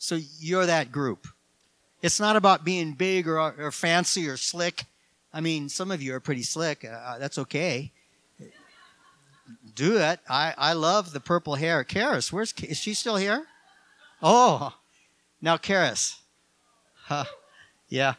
So 0.02 0.18
you're 0.38 0.66
that 0.66 0.90
group. 0.90 1.28
It's 2.02 2.18
not 2.18 2.37
about 2.37 2.64
being 2.64 2.94
big 2.94 3.28
or, 3.28 3.38
or 3.38 3.71
fancy 3.71 4.28
or 4.28 4.37
slick. 4.37 4.85
I 5.32 5.40
mean, 5.40 5.68
some 5.68 5.90
of 5.90 6.02
you 6.02 6.14
are 6.14 6.21
pretty 6.21 6.42
slick. 6.42 6.85
Uh, 6.85 7.18
that's 7.18 7.38
okay 7.38 7.92
do 9.75 9.99
it. 9.99 10.21
I, 10.28 10.54
I 10.56 10.73
love 10.75 11.12
the 11.12 11.21
purple 11.21 11.54
hair. 11.54 11.85
Karis, 11.85 12.32
where's 12.32 12.52
is 12.62 12.78
she 12.78 12.94
still 12.94 13.16
here? 13.16 13.47
Oh, 14.23 14.75
now 15.40 15.56
Karis. 15.56 16.16
Huh. 16.94 17.25
Yeah. 17.88 18.14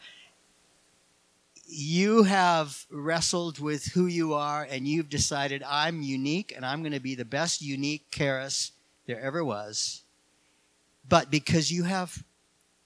You 1.66 2.24
have 2.24 2.86
wrestled 2.92 3.60
with 3.60 3.86
who 3.86 4.06
you 4.06 4.34
are 4.34 4.68
and 4.70 4.88
you've 4.88 5.10
decided 5.10 5.64
I'm 5.64 6.02
unique 6.02 6.54
and 6.56 6.66
I'm 6.66 6.82
going 6.82 6.94
to 6.94 7.00
be 7.00 7.16
the 7.16 7.26
best 7.26 7.62
unique 7.62 8.12
Karis 8.12 8.72
there 9.08 9.20
ever 9.20 9.44
was. 9.44 10.03
But 11.08 11.30
because 11.30 11.72
you 11.72 11.84
have 11.84 12.24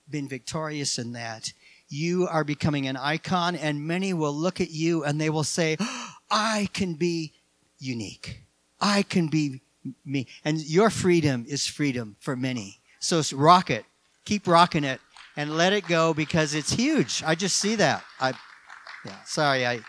been 0.09 0.27
victorious 0.27 0.97
in 0.97 1.13
that, 1.13 1.53
you 1.89 2.27
are 2.27 2.43
becoming 2.43 2.87
an 2.87 2.97
icon 2.97 3.55
and 3.55 3.81
many 3.81 4.13
will 4.13 4.33
look 4.33 4.59
at 4.59 4.71
you 4.71 5.03
and 5.03 5.19
they 5.19 5.29
will 5.29 5.43
say, 5.43 5.77
I 6.31 6.69
can 6.73 6.95
be 6.95 7.33
unique. 7.79 8.43
I 8.81 9.03
can 9.03 9.27
be 9.27 9.61
me. 10.05 10.27
And 10.43 10.59
your 10.59 10.89
freedom 10.89 11.45
is 11.47 11.65
freedom 11.65 12.17
for 12.19 12.35
many. 12.35 12.79
So 12.99 13.21
rock 13.33 13.69
it. 13.69 13.85
Keep 14.25 14.47
rocking 14.47 14.83
it 14.83 14.99
and 15.37 15.55
let 15.55 15.71
it 15.71 15.87
go 15.87 16.13
because 16.13 16.53
it's 16.53 16.73
huge. 16.73 17.23
I 17.25 17.35
just 17.35 17.57
see 17.57 17.75
that. 17.75 18.03
I, 18.19 18.33
yeah, 19.05 19.15
sorry, 19.25 19.65
I, 19.65 19.79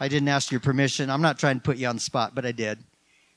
I 0.00 0.08
didn't 0.08 0.28
ask 0.28 0.50
your 0.50 0.60
permission. 0.60 1.10
I'm 1.10 1.22
not 1.22 1.38
trying 1.38 1.56
to 1.56 1.62
put 1.62 1.76
you 1.76 1.86
on 1.86 1.96
the 1.96 2.00
spot, 2.00 2.34
but 2.34 2.44
I 2.44 2.52
did. 2.52 2.78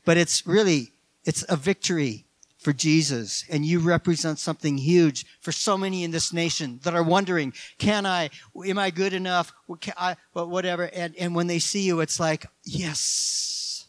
But 0.06 0.18
it's 0.18 0.48
really, 0.48 0.92
it's 1.26 1.46
a 1.50 1.56
victory 1.56 2.26
for 2.68 2.74
Jesus. 2.74 3.46
And 3.50 3.66
you 3.66 3.80
represent 3.80 4.40
something 4.40 4.78
huge 4.78 5.26
for 5.40 5.54
so 5.54 5.78
many 5.78 6.04
in 6.04 6.12
this 6.12 6.34
nation 6.34 6.82
that 6.84 6.94
are 6.94 7.02
wondering, 7.02 7.54
can 7.78 8.06
I, 8.06 8.30
am 8.66 8.78
I 8.78 8.90
good 8.90 9.14
enough? 9.14 9.54
I, 9.96 10.18
whatever. 10.34 10.90
And, 10.94 11.16
and 11.16 11.34
when 11.34 11.48
they 11.48 11.60
see 11.60 11.84
you, 11.84 12.02
it's 12.02 12.20
like, 12.20 12.46
yes, 12.66 13.88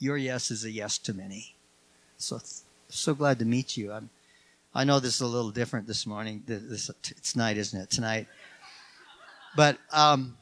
your 0.00 0.16
yes 0.16 0.50
is 0.50 0.64
a 0.64 0.72
yes 0.72 0.98
to 0.98 1.14
many. 1.14 1.54
So, 2.16 2.40
so 2.88 3.14
glad 3.14 3.38
to 3.38 3.44
meet 3.44 3.76
you. 3.76 3.92
I'm, 3.92 4.10
I 4.74 4.82
know 4.82 4.98
this 4.98 5.14
is 5.14 5.20
a 5.20 5.28
little 5.28 5.52
different 5.52 5.86
this 5.86 6.04
morning. 6.04 6.42
This, 6.46 6.90
it's 7.12 7.36
night, 7.36 7.58
isn't 7.58 7.80
it? 7.80 7.90
Tonight. 7.90 8.26
But 9.54 9.78
um, 9.92 10.36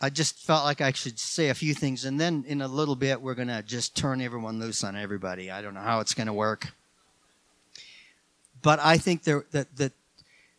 I 0.00 0.10
just 0.10 0.38
felt 0.38 0.64
like 0.64 0.80
I 0.80 0.92
should 0.92 1.18
say 1.18 1.48
a 1.48 1.54
few 1.54 1.72
things, 1.72 2.04
and 2.04 2.20
then 2.20 2.44
in 2.46 2.60
a 2.60 2.68
little 2.68 2.96
bit, 2.96 3.20
we're 3.20 3.34
going 3.34 3.48
to 3.48 3.62
just 3.62 3.96
turn 3.96 4.20
everyone 4.20 4.58
loose 4.58 4.84
on 4.84 4.94
everybody. 4.94 5.50
I 5.50 5.62
don't 5.62 5.74
know 5.74 5.80
how 5.80 6.00
it's 6.00 6.12
going 6.12 6.26
to 6.26 6.34
work. 6.34 6.72
But 8.62 8.78
I 8.80 8.98
think 8.98 9.22
there, 9.22 9.46
that, 9.52 9.74
that 9.76 9.92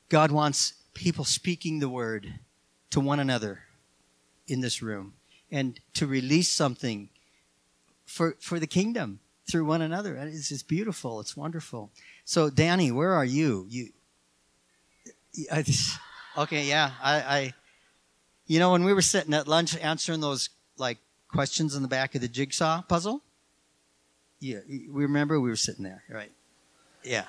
God 0.09 0.31
wants 0.31 0.73
people 0.93 1.25
speaking 1.25 1.79
the 1.79 1.89
word 1.89 2.39
to 2.89 2.99
one 2.99 3.19
another 3.19 3.59
in 4.47 4.61
this 4.61 4.81
room 4.81 5.13
and 5.51 5.79
to 5.93 6.07
release 6.07 6.49
something 6.49 7.09
for, 8.05 8.35
for 8.39 8.59
the 8.59 8.67
kingdom 8.67 9.19
through 9.49 9.65
one 9.65 9.81
another. 9.81 10.15
It's, 10.15 10.51
it's 10.51 10.63
beautiful. 10.63 11.19
It's 11.19 11.37
wonderful. 11.37 11.91
So, 12.25 12.49
Danny, 12.49 12.91
where 12.91 13.13
are 13.13 13.25
you? 13.25 13.65
You, 13.69 13.89
I 15.51 15.61
just, 15.61 15.99
okay, 16.37 16.65
yeah, 16.65 16.91
I, 17.01 17.15
I, 17.15 17.53
you 18.47 18.59
know, 18.59 18.71
when 18.71 18.83
we 18.83 18.93
were 18.93 19.01
sitting 19.01 19.33
at 19.33 19.47
lunch 19.47 19.77
answering 19.77 20.21
those 20.21 20.49
like 20.77 20.97
questions 21.27 21.75
in 21.75 21.81
the 21.81 21.87
back 21.87 22.15
of 22.15 22.21
the 22.21 22.27
jigsaw 22.27 22.81
puzzle, 22.81 23.21
yeah, 24.39 24.59
we 24.67 24.87
remember 25.03 25.39
we 25.39 25.49
were 25.49 25.55
sitting 25.55 25.83
there, 25.83 26.03
right? 26.09 26.31
Yeah. 27.03 27.25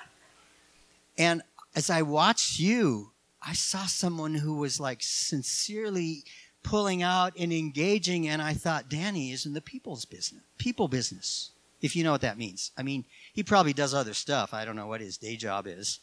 And 1.17 1.41
as 1.75 1.89
I 1.89 2.01
watched 2.01 2.59
you, 2.59 3.11
I 3.41 3.53
saw 3.53 3.85
someone 3.85 4.35
who 4.35 4.55
was 4.55 4.79
like 4.79 4.99
sincerely 5.01 6.23
pulling 6.63 7.03
out 7.03 7.33
and 7.37 7.53
engaging, 7.53 8.27
and 8.27 8.41
I 8.41 8.53
thought 8.53 8.89
Danny 8.89 9.31
is 9.31 9.45
in 9.45 9.53
the 9.53 9.61
people's 9.61 10.05
business, 10.05 10.43
people 10.57 10.87
business, 10.87 11.51
if 11.81 11.95
you 11.95 12.03
know 12.03 12.11
what 12.11 12.21
that 12.21 12.37
means. 12.37 12.71
I 12.77 12.83
mean, 12.83 13.05
he 13.33 13.43
probably 13.43 13.73
does 13.73 13.93
other 13.93 14.13
stuff. 14.13 14.53
I 14.53 14.65
don't 14.65 14.75
know 14.75 14.87
what 14.87 15.01
his 15.01 15.17
day 15.17 15.35
job 15.35 15.67
is. 15.67 15.99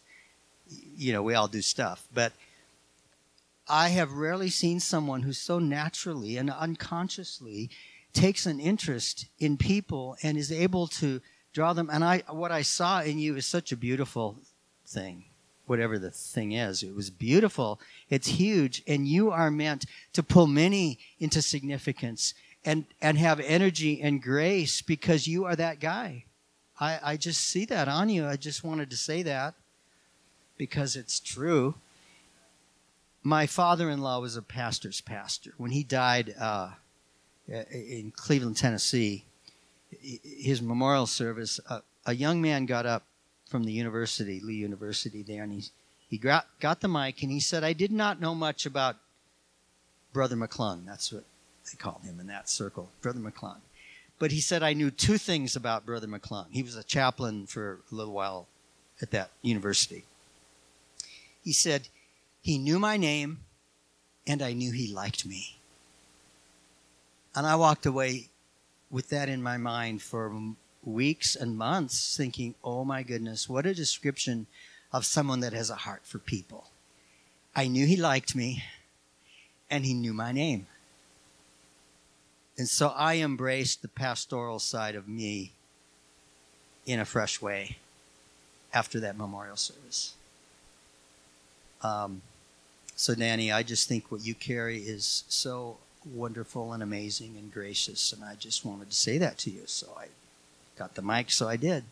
You 0.69 1.13
know, 1.13 1.23
we 1.23 1.35
all 1.35 1.49
do 1.49 1.63
stuff, 1.63 2.07
but 2.13 2.33
I 3.69 3.89
have 3.91 4.13
rarely 4.13 4.51
seen 4.51 4.81
someone 4.81 5.23
who 5.23 5.33
so 5.33 5.59
naturally 5.59 6.37
and 6.37 6.51
unconsciously 6.51 7.71
takes 8.13 8.47
an 8.47 8.61
interest 8.61 9.27
in 9.39 9.57
people 9.57 10.17
and 10.23 10.39
is 10.39 10.53
able 10.53 10.87
to 10.87 11.21
draw 11.53 11.73
them. 11.73 11.91
And 11.93 12.05
I, 12.05 12.23
what 12.29 12.53
I 12.53 12.63
saw 12.63 13.03
in 13.03 13.19
you 13.19 13.37
is 13.37 13.47
such 13.47 13.73
a 13.73 13.77
beautiful 13.77 14.39
thing 14.87 15.25
whatever 15.67 15.99
the 15.99 16.11
thing 16.11 16.53
is. 16.53 16.83
It 16.83 16.95
was 16.95 17.11
beautiful. 17.11 17.81
It's 18.09 18.29
huge. 18.29 18.83
And 18.87 19.07
you 19.07 19.31
are 19.31 19.51
meant 19.51 19.85
to 20.13 20.23
pull 20.23 20.47
many 20.47 20.99
into 21.19 21.43
significance 21.43 22.35
and, 22.65 22.87
and 23.03 23.19
have 23.19 23.41
energy 23.41 24.01
and 24.01 24.23
grace 24.23 24.81
because 24.81 25.27
you 25.27 25.45
are 25.45 25.57
that 25.57 25.81
guy. 25.81 26.25
I, 26.81 26.99
I 27.03 27.17
just 27.17 27.43
see 27.43 27.65
that 27.67 27.89
on 27.89 28.09
you. 28.09 28.27
I 28.27 28.37
just 28.37 28.65
wanted 28.65 28.91
to 28.91 28.97
say 28.97 29.23
that 29.23 29.55
because 30.57 30.97
it's 30.97 31.21
true. 31.21 31.75
My 33.27 33.45
father-in-law 33.45 34.21
was 34.21 34.37
a 34.37 34.43
pastor's 34.43 35.01
pastor. 35.01 35.53
When 35.57 35.73
he 35.73 35.83
died 35.83 36.33
uh, 36.39 36.71
in 37.49 38.13
Cleveland, 38.15 38.57
Tennessee, 38.57 39.25
his 40.01 40.63
memorial 40.63 41.09
service, 41.09 41.59
uh, 41.69 41.81
a 42.07 42.15
young 42.15 42.41
man 42.41 42.67
got 42.67 42.87
up 42.87 43.03
from 43.49 43.65
the 43.65 43.73
university, 43.73 44.39
Lee 44.39 44.55
University 44.55 45.25
there, 45.25 45.43
and 45.43 45.53
he 45.53 45.65
he 46.09 46.19
got, 46.19 46.47
got 46.61 46.81
the 46.81 46.87
mic 46.87 47.21
and 47.25 47.33
he 47.33 47.41
said, 47.41 47.65
"I 47.65 47.73
did 47.73 47.91
not 47.91 48.21
know 48.21 48.33
much 48.33 48.65
about 48.65 48.95
Brother 50.13 50.37
McClung. 50.37 50.87
That's 50.87 51.13
what 51.13 51.25
they 51.65 51.77
called 51.77 52.03
him 52.05 52.21
in 52.21 52.29
that 52.29 52.49
circle, 52.49 52.93
Brother 53.03 53.19
McClung. 53.19 53.59
But 54.21 54.31
he 54.31 54.41
said 54.41 54.63
I 54.63 54.73
knew 54.73 54.93
two 54.93 55.19
things 55.19 55.57
about 55.57 55.85
Brother 55.85 56.07
McClung. 56.07 56.47
He 56.53 56.63
was 56.63 56.77
a 56.77 56.85
chaplain 56.85 57.47
for 57.47 57.81
a 57.91 57.95
little 57.95 58.15
while 58.15 58.47
at 59.03 59.11
that 59.11 59.31
university. 59.43 60.05
He 61.43 61.53
said 61.53 61.89
he 62.47 62.59
knew 62.59 62.79
my 62.79 62.97
name 62.97 63.41
and 64.25 64.41
I 64.41 64.53
knew 64.53 64.71
he 64.71 64.87
liked 64.87 65.27
me. 65.27 65.57
And 67.35 67.45
I 67.45 67.57
walked 67.57 67.87
away 67.87 68.29
with 68.89 69.09
that 69.09 69.29
in 69.29 69.43
my 69.43 69.57
mind 69.57 70.01
for 70.01 70.33
weeks 70.85 71.35
and 71.35 71.59
months 71.59 72.17
thinking, 72.17 72.55
oh 72.63 72.85
my 72.85 73.03
goodness, 73.03 73.49
what 73.49 73.67
a 73.67 73.75
description 73.75 74.47
of 74.93 75.05
someone 75.05 75.41
that 75.41 75.55
has 75.55 75.71
a 75.71 75.75
heart 75.75 76.03
for 76.05 76.21
people. 76.21 76.69
I 77.57 77.67
knew 77.67 77.85
he 77.85 77.97
liked 77.97 78.37
me 78.37 78.63
and 79.69 79.85
he 79.85 79.93
knew 79.93 80.15
my 80.15 80.31
name. 80.31 80.69
And 82.57 82.69
so 82.69 82.91
I 82.91 83.17
embraced 83.17 83.83
the 83.83 83.89
pastoral 83.89 84.61
side 84.61 84.95
of 84.95 85.09
me 85.09 85.51
in 86.87 87.01
a 87.01 87.05
fresh 87.05 87.43
way 87.43 87.79
after 88.73 89.01
that 89.01 89.19
memorial 89.19 89.57
service. 89.57 90.15
Um, 91.83 92.23
so, 92.99 93.15
Danny, 93.15 93.53
I 93.53 93.63
just 93.63 93.89
think 93.89 94.11
what 94.11 94.25
you 94.25 94.35
carry 94.35 94.79
is 94.79 95.25
so 95.29 95.77
wonderful 96.15 96.73
and 96.73 96.83
amazing 96.83 97.37
and 97.37 97.53
gracious, 97.53 98.15
and 98.15 98.25
I 98.25 98.37
just 98.37 98.65
wanted 98.65 98.89
to 98.89 98.97
say 98.97 99.19
that 99.19 99.37
to 99.39 99.51
you. 99.51 99.63
So 99.67 99.89
I 99.99 100.07
got 100.79 100.95
the 100.95 101.03
mic, 101.03 101.31
so 101.31 101.47
I 101.47 101.57
did. 101.57 101.85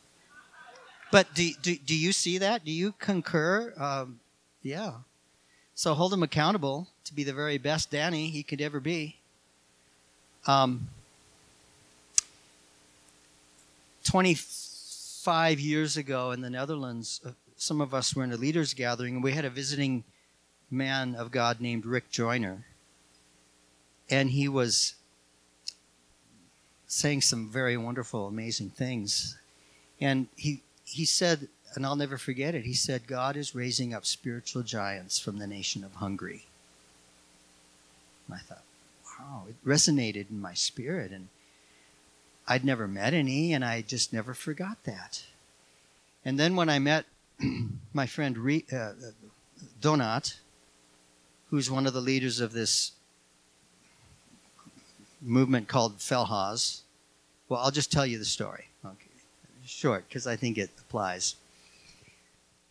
But 1.13 1.35
do, 1.35 1.51
do, 1.61 1.77
do 1.77 1.95
you 1.95 2.13
see 2.13 2.39
that? 2.39 2.65
Do 2.65 2.73
you 2.73 2.95
concur? 2.99 3.75
Um, 3.77 4.19
yeah. 4.63 4.93
So 5.75 5.93
hold 5.93 6.15
him 6.15 6.23
accountable 6.23 6.89
to 7.05 7.15
be 7.15 7.23
the 7.23 7.35
very 7.35 7.59
best 7.59 7.91
Danny 7.91 8.31
he 8.31 8.43
could 8.43 8.63
ever 8.63 8.81
be. 8.81 9.17
Um, 10.47 10.89
25 14.05 15.61
years 15.61 15.99
ago 15.99 16.31
in 16.31 16.41
the 16.41 16.51
Netherlands, 16.51 17.21
uh, 17.27 17.31
some 17.59 17.83
of 17.83 17.93
us 17.93 18.17
were 18.17 18.25
in 18.25 18.33
a 18.33 18.37
leaders 18.37 18.73
gathering, 18.73 19.17
and 19.17 19.25
we 19.25 19.33
had 19.33 19.45
a 19.45 19.51
visiting 19.51 20.03
man 20.75 21.15
of 21.15 21.31
God 21.31 21.61
named 21.61 21.87
Rick 21.87 22.11
Joyner. 22.11 22.65
And 24.11 24.31
he 24.31 24.49
was 24.49 24.95
saying 26.87 27.23
some 27.23 27.49
very 27.51 27.77
wonderful, 27.77 28.27
amazing 28.27 28.71
things. 28.71 29.37
And 30.01 30.29
he, 30.37 30.63
he 30.85 31.05
said, 31.05 31.49
and 31.75 31.85
I'll 31.85 31.97
never 31.97 32.19
forget 32.19 32.55
it, 32.55 32.65
he 32.65 32.75
said, 32.75 33.07
God 33.07 33.37
is 33.37 33.55
raising 33.55 33.95
up 33.95 34.05
spiritual 34.05 34.63
giants 34.63 35.19
from 35.19 35.39
the 35.39 35.47
nation 35.47 35.83
of 35.83 35.95
Hungary. 35.95 36.47
And 38.27 38.37
I 38.37 38.39
thought, 38.39 38.63
wow, 39.19 39.45
it 39.49 39.57
resonated 39.67 40.31
in 40.31 40.41
my 40.41 40.55
spirit. 40.55 41.11
And 41.11 41.29
I'd 42.47 42.65
never 42.65 42.87
met 42.87 43.15
any, 43.15 43.53
and 43.53 43.65
I 43.65 43.83
just 43.83 44.13
never 44.13 44.35
forgot 44.35 44.85
that. 44.85 45.25
And 46.25 46.39
then 46.39 46.57
when 46.57 46.69
I 46.69 46.79
met 46.79 47.07
my 47.93 48.07
friend 48.07 48.39
Re- 48.39 48.67
uh, 48.73 48.93
Donat, 49.81 50.35
who's 51.55 51.71
one 51.71 51.87
of 51.87 51.93
the 51.93 52.01
leaders 52.01 52.41
of 52.41 52.53
this 52.53 52.91
movement 55.23 55.69
called 55.69 55.99
Felhaz, 55.99 56.81
well, 57.49 57.61
I'll 57.61 57.71
just 57.71 57.93
tell 57.93 58.05
you 58.05 58.19
the 58.19 58.25
story. 58.25 58.65
Okay. 58.85 59.07
Short, 59.65 60.05
because 60.09 60.27
I 60.27 60.35
think 60.35 60.59
it 60.59 60.71
applies. 60.81 61.37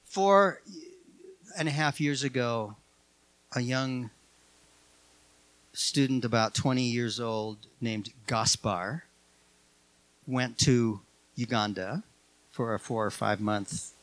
Four 0.04 0.60
and 1.58 1.69
a 1.69 1.72
half 1.72 2.02
years 2.02 2.26
ago, 2.26 2.76
a 3.56 3.62
young 3.62 4.10
student 5.72 6.26
about 6.26 6.54
20 6.54 6.82
years 6.82 7.22
old 7.22 7.60
named 7.80 8.10
Gaspar 8.28 9.06
went 10.28 10.58
to 10.58 11.00
Uganda 11.36 12.04
for 12.52 12.74
a 12.74 12.80
four 12.80 13.06
or 13.06 13.12
five 13.12 13.39
month 13.39 13.93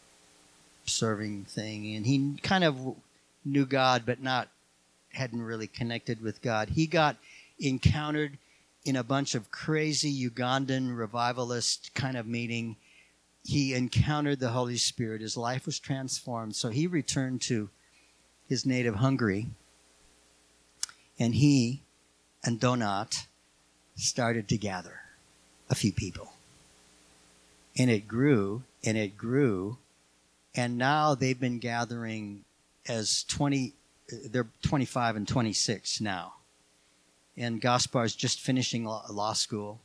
serving 0.86 1.44
thing 1.44 1.94
and 1.94 2.06
he 2.06 2.38
kind 2.42 2.64
of 2.64 2.96
knew 3.44 3.66
God 3.66 4.04
but 4.06 4.22
not 4.22 4.48
hadn't 5.12 5.42
really 5.42 5.66
connected 5.66 6.20
with 6.20 6.42
God. 6.42 6.70
He 6.70 6.86
got 6.86 7.16
encountered 7.58 8.38
in 8.84 8.96
a 8.96 9.04
bunch 9.04 9.34
of 9.34 9.50
crazy 9.50 10.28
Ugandan 10.28 10.96
revivalist 10.96 11.94
kind 11.94 12.16
of 12.16 12.26
meeting. 12.26 12.76
He 13.44 13.74
encountered 13.74 14.40
the 14.40 14.50
Holy 14.50 14.76
Spirit. 14.76 15.20
His 15.20 15.36
life 15.36 15.66
was 15.66 15.78
transformed. 15.78 16.56
So 16.56 16.70
he 16.70 16.86
returned 16.86 17.42
to 17.42 17.68
his 18.48 18.64
native 18.64 18.96
Hungary 18.96 19.48
and 21.18 21.34
he 21.34 21.82
and 22.42 22.58
Donat 22.58 23.26
started 23.94 24.48
to 24.48 24.56
gather 24.56 25.00
a 25.68 25.74
few 25.74 25.92
people. 25.92 26.32
And 27.78 27.90
it 27.90 28.08
grew 28.08 28.62
and 28.82 28.96
it 28.96 29.16
grew. 29.16 29.76
And 30.54 30.78
now 30.78 31.14
they've 31.14 31.38
been 31.38 31.58
gathering 31.58 32.44
as 32.88 33.24
20, 33.24 33.74
they're 34.30 34.48
25 34.62 35.16
and 35.16 35.28
26 35.28 36.00
now. 36.00 36.34
And 37.36 37.60
Gaspar's 37.60 38.14
just 38.14 38.40
finishing 38.40 38.84
law 38.84 39.32
school. 39.32 39.80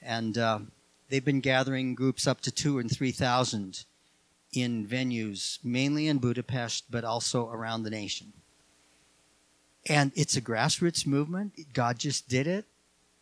And 0.00 0.36
uh, 0.36 0.60
they've 1.08 1.24
been 1.24 1.40
gathering 1.40 1.94
groups 1.94 2.26
up 2.26 2.40
to 2.42 2.50
two 2.50 2.78
and 2.78 2.90
3,000 2.90 3.84
in 4.52 4.86
venues, 4.86 5.58
mainly 5.64 6.08
in 6.08 6.18
Budapest, 6.18 6.84
but 6.90 7.04
also 7.04 7.48
around 7.48 7.82
the 7.82 7.90
nation. 7.90 8.32
And 9.86 10.12
it's 10.14 10.36
a 10.36 10.40
grassroots 10.40 11.06
movement. 11.06 11.52
God 11.72 11.98
just 11.98 12.28
did 12.28 12.46
it. 12.46 12.66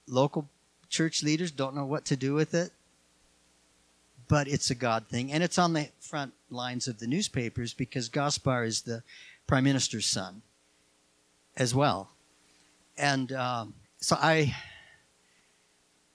Local 0.06 0.48
church 0.88 1.22
leaders 1.22 1.50
don't 1.50 1.74
know 1.74 1.86
what 1.86 2.04
to 2.06 2.16
do 2.16 2.34
with 2.34 2.52
it. 2.54 2.72
But 4.28 4.46
it's 4.46 4.70
a 4.70 4.74
God 4.74 5.06
thing. 5.08 5.32
And 5.32 5.42
it's 5.42 5.58
on 5.58 5.72
the 5.72 5.88
front 6.00 6.34
lines 6.50 6.86
of 6.86 6.98
the 6.98 7.06
newspapers 7.06 7.74
because 7.74 8.08
Gaspar 8.08 8.64
is 8.64 8.82
the 8.82 9.02
prime 9.46 9.64
minister's 9.64 10.06
son 10.06 10.42
as 11.56 11.74
well. 11.74 12.10
And 12.96 13.32
um, 13.32 13.74
so 13.98 14.16
I 14.20 14.54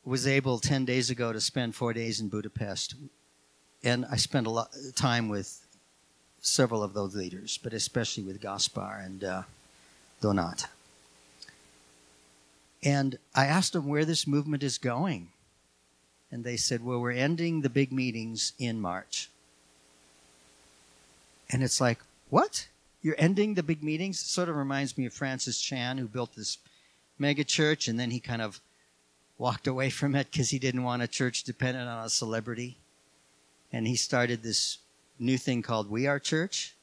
was 0.03 0.27
able 0.27 0.59
10 0.59 0.85
days 0.85 1.09
ago 1.09 1.33
to 1.33 1.41
spend 1.41 1.75
four 1.75 1.93
days 1.93 2.19
in 2.19 2.29
Budapest. 2.29 2.95
And 3.83 4.05
I 4.05 4.17
spent 4.17 4.47
a 4.47 4.49
lot 4.49 4.69
of 4.75 4.95
time 4.95 5.29
with 5.29 5.65
several 6.41 6.83
of 6.83 6.93
those 6.93 7.15
leaders, 7.15 7.59
but 7.61 7.73
especially 7.73 8.23
with 8.23 8.39
Gaspar. 8.39 9.01
And 9.03 9.23
uh, 9.23 9.43
Donat. 10.21 10.67
And 12.83 13.17
I 13.33 13.45
asked 13.45 13.73
them 13.73 13.87
where 13.87 14.05
this 14.05 14.27
movement 14.27 14.63
is 14.63 14.77
going. 14.77 15.29
And 16.31 16.43
they 16.43 16.57
said, 16.57 16.83
well, 16.83 16.99
we're 16.99 17.11
ending 17.11 17.61
the 17.61 17.69
big 17.69 17.91
meetings 17.91 18.53
in 18.59 18.81
March. 18.81 19.29
And 21.49 21.63
it's 21.63 21.79
like, 21.79 21.99
what? 22.29 22.67
You're 23.05 23.13
ending 23.19 23.53
the 23.53 23.61
big 23.61 23.83
meetings? 23.83 24.19
It 24.19 24.25
sort 24.25 24.49
of 24.49 24.55
reminds 24.55 24.97
me 24.97 25.05
of 25.05 25.13
Francis 25.13 25.61
Chan, 25.61 25.99
who 25.99 26.07
built 26.07 26.33
this 26.35 26.57
mega 27.19 27.43
church, 27.43 27.87
and 27.87 27.99
then 27.99 28.09
he 28.09 28.19
kind 28.19 28.41
of 28.41 28.59
walked 29.37 29.67
away 29.67 29.91
from 29.91 30.15
it 30.15 30.31
because 30.31 30.49
he 30.49 30.57
didn't 30.57 30.81
want 30.81 31.03
a 31.03 31.07
church 31.07 31.43
dependent 31.43 31.87
on 31.87 32.03
a 32.03 32.09
celebrity. 32.09 32.77
And 33.71 33.85
he 33.85 33.95
started 33.95 34.41
this 34.41 34.79
new 35.19 35.37
thing 35.37 35.61
called 35.61 35.87
We 35.87 36.07
Are 36.07 36.17
Church. 36.17 36.73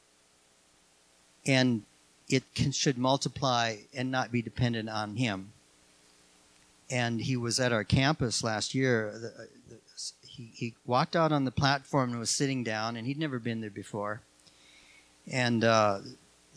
And 1.44 1.82
it 2.28 2.44
can, 2.54 2.70
should 2.70 2.98
multiply 2.98 3.78
and 3.92 4.12
not 4.12 4.30
be 4.30 4.42
dependent 4.42 4.88
on 4.88 5.16
him. 5.16 5.50
And 6.88 7.20
he 7.20 7.36
was 7.36 7.58
at 7.58 7.72
our 7.72 7.82
campus 7.82 8.44
last 8.44 8.76
year. 8.76 9.10
The, 9.12 9.26
uh, 9.26 9.46
the, 9.68 9.78
he, 10.24 10.50
he 10.54 10.74
walked 10.86 11.16
out 11.16 11.32
on 11.32 11.44
the 11.44 11.50
platform 11.50 12.10
and 12.10 12.20
was 12.20 12.30
sitting 12.30 12.62
down, 12.62 12.94
and 12.94 13.08
he'd 13.08 13.18
never 13.18 13.40
been 13.40 13.60
there 13.60 13.70
before. 13.70 14.20
And 15.30 15.64
uh, 15.64 16.00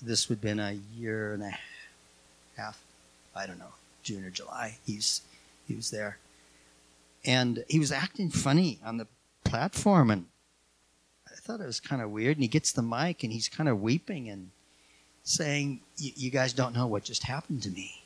this 0.02 0.30
would 0.30 0.38
have 0.38 0.42
been 0.42 0.60
a 0.60 0.78
year 0.98 1.34
and 1.34 1.44
a 1.44 1.58
half, 2.58 2.82
I 3.36 3.46
don't 3.46 3.60
know, 3.60 3.74
June 4.04 4.26
or 4.26 4.30
July. 4.30 4.78
He's 4.86 5.22
he 5.68 5.76
was 5.76 5.90
there, 5.90 6.18
and 7.26 7.64
he 7.68 7.80
was 7.80 7.92
acting 7.92 8.30
funny 8.30 8.80
on 8.86 8.98
the 8.98 9.08
platform, 9.44 10.12
and 10.12 10.26
I 11.28 11.36
thought 11.36 11.60
it 11.60 11.66
was 11.66 11.80
kind 11.80 12.02
of 12.02 12.12
weird. 12.12 12.38
And 12.38 12.44
he 12.44 12.48
gets 12.48 12.72
the 12.72 12.84
mic, 12.84 13.24
and 13.24 13.34
he's 13.34 13.50
kind 13.50 13.68
of 13.68 13.82
weeping, 13.82 14.30
and 14.30 14.52
saying, 15.26 15.82
You 15.98 16.30
guys 16.30 16.54
don't 16.54 16.74
know 16.74 16.88
what 16.88 17.04
just 17.04 17.24
happened 17.24 17.64
to 17.64 17.70
me. 17.70 18.02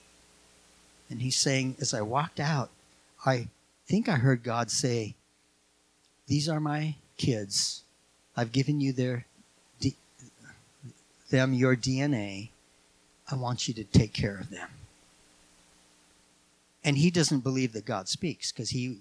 And 1.09 1.21
he's 1.21 1.35
saying, 1.35 1.75
As 1.79 1.93
I 1.93 2.01
walked 2.01 2.39
out, 2.39 2.69
I 3.25 3.49
think 3.85 4.09
I 4.09 4.15
heard 4.15 4.41
God 4.41 4.71
say, 4.71 5.15
These 6.27 6.49
are 6.49 6.59
my 6.59 6.95
kids. 7.17 7.83
I've 8.35 8.51
given 8.51 8.79
you 8.79 8.93
their 8.93 9.25
them 11.29 11.53
your 11.53 11.75
DNA. 11.75 12.49
I 13.31 13.35
want 13.35 13.67
you 13.67 13.73
to 13.75 13.83
take 13.83 14.13
care 14.13 14.37
of 14.37 14.49
them. 14.49 14.69
And 16.83 16.97
he 16.97 17.11
doesn't 17.11 17.41
believe 17.41 17.73
that 17.73 17.85
God 17.85 18.07
speaks 18.07 18.51
because 18.51 18.71
he 18.71 18.99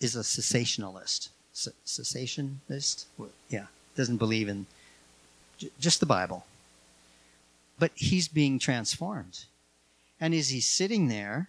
is 0.00 0.16
a 0.16 0.20
cessationalist. 0.20 1.30
Cessationist? 1.54 3.04
Yeah, 3.48 3.66
doesn't 3.96 4.18
believe 4.18 4.48
in 4.48 4.66
just 5.78 6.00
the 6.00 6.06
Bible. 6.06 6.46
But 7.78 7.92
he's 7.94 8.28
being 8.28 8.58
transformed. 8.58 9.44
And 10.20 10.34
as 10.34 10.50
he's 10.50 10.66
sitting 10.66 11.08
there, 11.08 11.48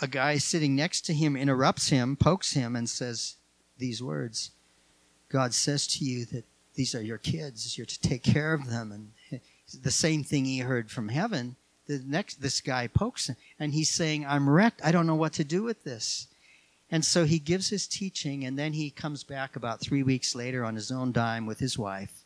a 0.00 0.06
guy 0.06 0.38
sitting 0.38 0.76
next 0.76 1.02
to 1.02 1.14
him 1.14 1.36
interrupts 1.36 1.88
him, 1.88 2.16
pokes 2.16 2.52
him, 2.52 2.76
and 2.76 2.88
says 2.88 3.34
these 3.78 4.02
words 4.02 4.50
God 5.28 5.52
says 5.52 5.86
to 5.88 6.04
you 6.04 6.24
that 6.26 6.44
these 6.78 6.94
are 6.94 7.02
your 7.02 7.18
kids, 7.18 7.76
you're 7.76 7.84
to 7.84 8.00
take 8.00 8.22
care 8.22 8.54
of 8.54 8.70
them. 8.70 8.92
And 8.92 9.40
the 9.82 9.90
same 9.90 10.22
thing 10.22 10.44
he 10.44 10.58
heard 10.58 10.92
from 10.92 11.08
heaven. 11.08 11.56
The 11.88 12.00
next, 12.06 12.40
this 12.40 12.60
guy 12.60 12.86
pokes 12.86 13.26
him, 13.26 13.34
and 13.58 13.74
he's 13.74 13.90
saying, 13.90 14.24
I'm 14.24 14.48
wrecked. 14.48 14.80
I 14.84 14.92
don't 14.92 15.06
know 15.06 15.16
what 15.16 15.32
to 15.34 15.44
do 15.44 15.64
with 15.64 15.82
this. 15.82 16.28
And 16.88 17.04
so 17.04 17.24
he 17.24 17.40
gives 17.40 17.68
his 17.68 17.88
teaching, 17.88 18.44
and 18.44 18.56
then 18.56 18.74
he 18.74 18.90
comes 18.90 19.24
back 19.24 19.56
about 19.56 19.80
three 19.80 20.04
weeks 20.04 20.36
later 20.36 20.64
on 20.64 20.76
his 20.76 20.92
own 20.92 21.10
dime 21.10 21.46
with 21.46 21.58
his 21.58 21.76
wife, 21.76 22.22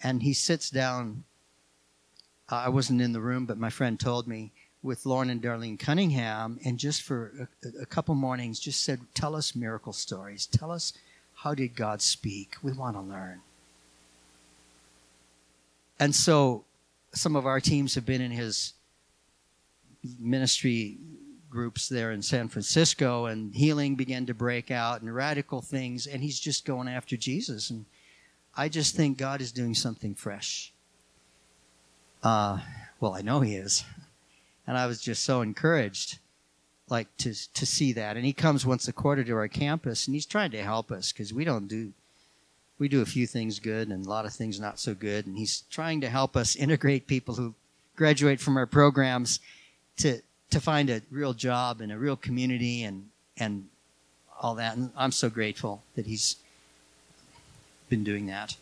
and 0.00 0.22
he 0.22 0.32
sits 0.32 0.70
down. 0.70 1.24
Uh, 2.48 2.62
I 2.66 2.68
wasn't 2.68 3.02
in 3.02 3.12
the 3.12 3.20
room, 3.20 3.46
but 3.46 3.58
my 3.58 3.68
friend 3.68 3.98
told 3.98 4.28
me 4.28 4.52
with 4.80 5.06
Loren 5.06 5.28
and 5.28 5.42
Darlene 5.42 5.78
Cunningham, 5.78 6.60
and 6.64 6.78
just 6.78 7.02
for 7.02 7.48
a, 7.64 7.82
a 7.82 7.86
couple 7.86 8.14
mornings, 8.14 8.60
just 8.60 8.84
said, 8.84 9.00
"Tell 9.14 9.34
us 9.34 9.56
miracle 9.56 9.92
stories. 9.92 10.46
Tell 10.46 10.70
us 10.70 10.92
how 11.34 11.54
did 11.54 11.74
God 11.74 12.00
speak. 12.00 12.54
We 12.62 12.70
want 12.70 12.94
to 12.94 13.02
learn." 13.02 13.42
And 16.00 16.14
so, 16.14 16.64
some 17.14 17.36
of 17.36 17.46
our 17.46 17.60
teams 17.60 17.94
have 17.94 18.06
been 18.06 18.20
in 18.20 18.30
his 18.30 18.74
ministry 20.18 20.98
groups 21.50 21.88
there 21.88 22.12
in 22.12 22.22
San 22.22 22.48
Francisco, 22.48 23.26
and 23.26 23.54
healing 23.54 23.96
began 23.96 24.26
to 24.26 24.34
break 24.34 24.70
out 24.70 25.00
and 25.00 25.14
radical 25.14 25.60
things, 25.60 26.06
and 26.06 26.22
he's 26.22 26.38
just 26.38 26.64
going 26.64 26.88
after 26.88 27.16
Jesus. 27.16 27.70
And 27.70 27.86
I 28.56 28.68
just 28.68 28.94
think 28.94 29.18
God 29.18 29.40
is 29.40 29.52
doing 29.52 29.74
something 29.74 30.14
fresh. 30.14 30.72
Uh, 32.22 32.58
well, 33.00 33.14
I 33.14 33.22
know 33.22 33.40
he 33.40 33.54
is. 33.54 33.84
And 34.66 34.76
I 34.76 34.86
was 34.86 35.00
just 35.00 35.24
so 35.24 35.40
encouraged, 35.40 36.18
like 36.88 37.08
to 37.18 37.32
to 37.54 37.64
see 37.64 37.94
that. 37.94 38.16
And 38.16 38.26
he 38.26 38.34
comes 38.34 38.66
once 38.66 38.86
a 38.86 38.92
quarter 38.92 39.24
to 39.24 39.34
our 39.34 39.48
campus, 39.48 40.06
and 40.06 40.14
he's 40.14 40.26
trying 40.26 40.50
to 40.50 40.62
help 40.62 40.90
us 40.90 41.10
because 41.10 41.32
we 41.32 41.44
don't 41.44 41.68
do 41.68 41.92
we 42.78 42.88
do 42.88 43.02
a 43.02 43.06
few 43.06 43.26
things 43.26 43.58
good 43.58 43.88
and 43.88 44.06
a 44.06 44.08
lot 44.08 44.24
of 44.24 44.32
things 44.32 44.60
not 44.60 44.78
so 44.78 44.94
good. 44.94 45.26
And 45.26 45.36
he's 45.36 45.62
trying 45.70 46.00
to 46.00 46.08
help 46.08 46.36
us 46.36 46.56
integrate 46.56 47.06
people 47.06 47.34
who 47.34 47.54
graduate 47.96 48.40
from 48.40 48.56
our 48.56 48.66
programs 48.66 49.40
to 49.98 50.20
to 50.50 50.60
find 50.60 50.88
a 50.88 51.02
real 51.10 51.34
job 51.34 51.80
and 51.80 51.92
a 51.92 51.98
real 51.98 52.16
community 52.16 52.84
and 52.84 53.08
and 53.36 53.68
all 54.40 54.54
that. 54.54 54.76
And 54.76 54.90
I'm 54.96 55.12
so 55.12 55.28
grateful 55.28 55.82
that 55.96 56.06
he's 56.06 56.36
been 57.88 58.04
doing 58.04 58.26
that. 58.26 58.56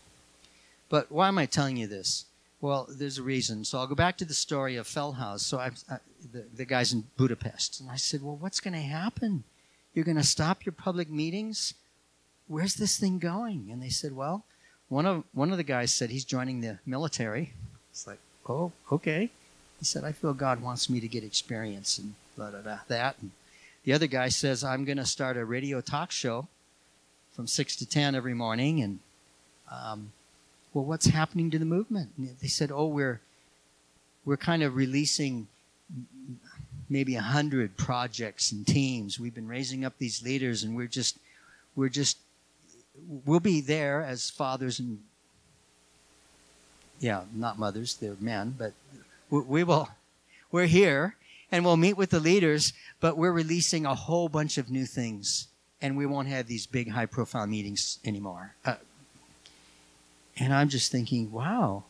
But 0.88 1.10
why 1.10 1.28
am 1.28 1.38
I 1.38 1.46
telling 1.46 1.76
you 1.76 1.86
this? 1.86 2.24
Well, 2.60 2.86
there's 2.88 3.18
a 3.18 3.22
reason. 3.22 3.64
So 3.64 3.78
I'll 3.78 3.86
go 3.86 3.94
back 3.94 4.16
to 4.18 4.24
the 4.24 4.34
story 4.34 4.76
of 4.76 4.86
Felhaz. 4.86 5.40
So 5.40 5.58
I, 5.58 5.70
I 5.90 5.98
the, 6.32 6.44
the 6.54 6.64
guys 6.64 6.92
in 6.92 7.04
Budapest, 7.16 7.80
and 7.80 7.90
I 7.90 7.96
said, 7.96 8.22
"Well, 8.22 8.36
what's 8.36 8.60
going 8.60 8.74
to 8.74 8.80
happen? 8.80 9.44
You're 9.92 10.04
going 10.04 10.16
to 10.16 10.24
stop 10.24 10.64
your 10.64 10.72
public 10.72 11.10
meetings? 11.10 11.74
Where's 12.48 12.74
this 12.74 12.98
thing 12.98 13.18
going?" 13.18 13.68
And 13.70 13.82
they 13.82 13.88
said, 13.88 14.12
"Well, 14.14 14.44
one 14.88 15.06
of 15.06 15.24
one 15.32 15.50
of 15.50 15.56
the 15.56 15.64
guys 15.64 15.92
said 15.92 16.10
he's 16.10 16.24
joining 16.24 16.60
the 16.60 16.78
military." 16.86 17.52
It's 17.90 18.06
like, 18.06 18.20
"Oh, 18.48 18.72
okay." 18.90 19.30
He 19.78 19.84
said, 19.84 20.04
I 20.04 20.12
feel 20.12 20.32
God 20.32 20.62
wants 20.62 20.88
me 20.88 21.00
to 21.00 21.08
get 21.08 21.24
experience 21.24 21.98
and 21.98 22.14
blah, 22.36 22.50
blah, 22.50 22.60
blah, 22.60 22.80
that. 22.88 23.16
And 23.20 23.30
the 23.84 23.92
other 23.92 24.06
guy 24.06 24.28
says, 24.28 24.64
I'm 24.64 24.84
going 24.84 24.96
to 24.96 25.06
start 25.06 25.36
a 25.36 25.44
radio 25.44 25.80
talk 25.80 26.10
show 26.10 26.48
from 27.32 27.46
6 27.46 27.76
to 27.76 27.86
10 27.86 28.14
every 28.14 28.34
morning. 28.34 28.80
And, 28.82 29.00
um, 29.70 30.12
well, 30.72 30.84
what's 30.84 31.06
happening 31.06 31.50
to 31.50 31.58
the 31.58 31.66
movement? 31.66 32.10
And 32.16 32.36
they 32.40 32.48
said, 32.48 32.70
oh, 32.72 32.86
we're, 32.86 33.20
we're 34.24 34.38
kind 34.38 34.62
of 34.62 34.76
releasing 34.76 35.46
maybe 36.88 37.16
a 37.16 37.22
hundred 37.22 37.76
projects 37.76 38.52
and 38.52 38.66
teams. 38.66 39.20
We've 39.20 39.34
been 39.34 39.48
raising 39.48 39.84
up 39.84 39.98
these 39.98 40.22
leaders 40.22 40.64
and 40.64 40.74
we're 40.74 40.86
just, 40.86 41.18
we're 41.74 41.90
just, 41.90 42.18
we'll 43.24 43.40
be 43.40 43.60
there 43.60 44.02
as 44.02 44.30
fathers 44.30 44.80
and, 44.80 45.00
yeah, 46.98 47.24
not 47.34 47.58
mothers, 47.58 47.94
they're 47.94 48.16
men, 48.20 48.54
but 48.56 48.72
we 49.30 49.64
will 49.64 49.88
we're 50.52 50.66
here 50.66 51.16
and 51.50 51.64
we'll 51.64 51.76
meet 51.76 51.96
with 51.96 52.10
the 52.10 52.20
leaders 52.20 52.72
but 53.00 53.16
we're 53.16 53.32
releasing 53.32 53.84
a 53.84 53.94
whole 53.94 54.28
bunch 54.28 54.58
of 54.58 54.70
new 54.70 54.86
things 54.86 55.48
and 55.82 55.96
we 55.96 56.06
won't 56.06 56.28
have 56.28 56.46
these 56.46 56.66
big 56.66 56.90
high 56.90 57.06
profile 57.06 57.46
meetings 57.46 57.98
anymore. 58.04 58.54
Uh, 58.64 58.76
and 60.38 60.52
i'm 60.52 60.68
just 60.68 60.92
thinking 60.92 61.32
wow 61.32 61.82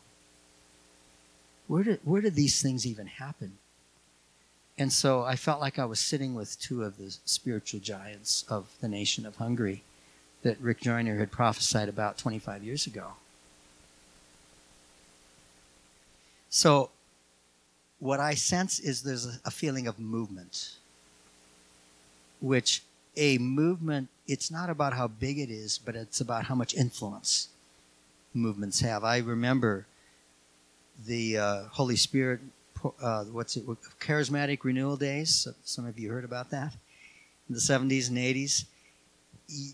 where 1.67 1.83
did 1.83 1.99
where 2.03 2.21
did 2.21 2.35
these 2.35 2.61
things 2.61 2.85
even 2.85 3.07
happen? 3.07 3.57
And 4.79 4.93
so 4.93 5.23
i 5.23 5.35
felt 5.35 5.59
like 5.59 5.77
i 5.77 5.85
was 5.85 5.99
sitting 5.99 6.33
with 6.33 6.59
two 6.59 6.83
of 6.83 6.97
the 6.97 7.15
spiritual 7.25 7.79
giants 7.79 8.45
of 8.49 8.69
the 8.81 8.87
nation 8.87 9.25
of 9.25 9.35
hungary 9.35 9.83
that 10.47 10.59
rick 10.61 10.79
joyner 10.81 11.17
had 11.19 11.31
prophesied 11.31 11.89
about 11.89 12.17
25 12.17 12.63
years 12.63 12.87
ago 12.87 13.13
so 16.49 16.89
what 17.99 18.19
I 18.19 18.35
sense 18.35 18.79
is 18.79 19.03
there's 19.03 19.39
a, 19.45 19.51
feeling 19.51 19.87
of 19.87 19.99
movement, 19.99 20.75
which 22.41 22.83
a 23.15 23.37
movement, 23.37 24.09
it's 24.27 24.51
not 24.51 24.69
about 24.69 24.93
how 24.93 25.07
big 25.07 25.39
it 25.39 25.49
is, 25.49 25.77
but 25.77 25.95
it's 25.95 26.21
about 26.21 26.45
how 26.45 26.55
much 26.55 26.75
influence 26.75 27.49
movements 28.33 28.79
have. 28.81 29.03
I 29.03 29.17
remember 29.17 29.87
the 31.05 31.37
uh, 31.37 31.63
Holy 31.71 31.95
Spirit, 31.95 32.39
uh, 33.01 33.23
what's 33.25 33.57
it, 33.57 33.65
charismatic 33.99 34.63
renewal 34.63 34.97
days. 34.97 35.47
Some 35.63 35.87
of 35.87 35.97
you 35.97 36.11
heard 36.11 36.23
about 36.23 36.51
that 36.51 36.73
in 37.49 37.55
the 37.55 37.61
70s 37.61 38.09
and 38.09 38.17
80s. 38.17 38.65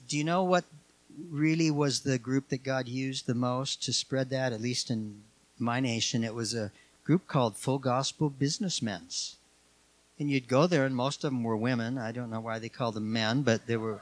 Do 0.08 0.18
you 0.18 0.24
know 0.24 0.44
what 0.44 0.66
really 1.30 1.72
was 1.72 2.02
the 2.02 2.20
group 2.20 2.50
that 2.50 2.64
God 2.64 2.88
used 2.88 3.26
the 3.26 3.34
most 3.34 3.84
to 3.84 3.94
spread 3.94 4.30
that? 4.30 4.54
At 4.54 4.62
least 4.62 4.92
in 4.92 5.24
my 5.58 5.80
nation, 5.80 6.24
it 6.24 6.36
was 6.36 6.54
a 6.54 6.72
group 7.04 7.28
called 7.28 7.58
Full 7.58 7.80
Gospel 7.80 8.30
Businessmen's. 8.30 9.38
And 10.20 10.30
you'd 10.30 10.48
go 10.48 10.68
there, 10.68 10.86
and 10.86 10.96
most 10.96 11.24
of 11.24 11.32
them 11.32 11.44
were 11.44 11.58
women. 11.58 11.98
I 11.98 12.12
don't 12.12 12.30
know 12.30 12.40
why 12.40 12.60
they 12.60 12.70
called 12.70 12.94
them 12.94 13.12
men, 13.12 13.42
but 13.42 13.66
they 13.66 13.78
were, 13.78 14.02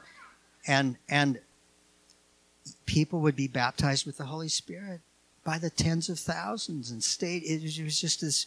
and 0.66 0.96
and 1.08 1.40
people 2.84 3.20
would 3.20 3.34
be 3.34 3.48
baptized 3.48 4.04
with 4.04 4.18
the 4.18 4.26
Holy 4.26 4.48
Spirit 4.48 5.00
by 5.42 5.58
the 5.58 5.70
tens 5.70 6.10
of 6.10 6.18
thousands, 6.18 6.90
and 6.90 7.02
stayed. 7.02 7.44
It 7.44 7.62
was, 7.62 7.98
just 7.98 8.20
this, 8.20 8.46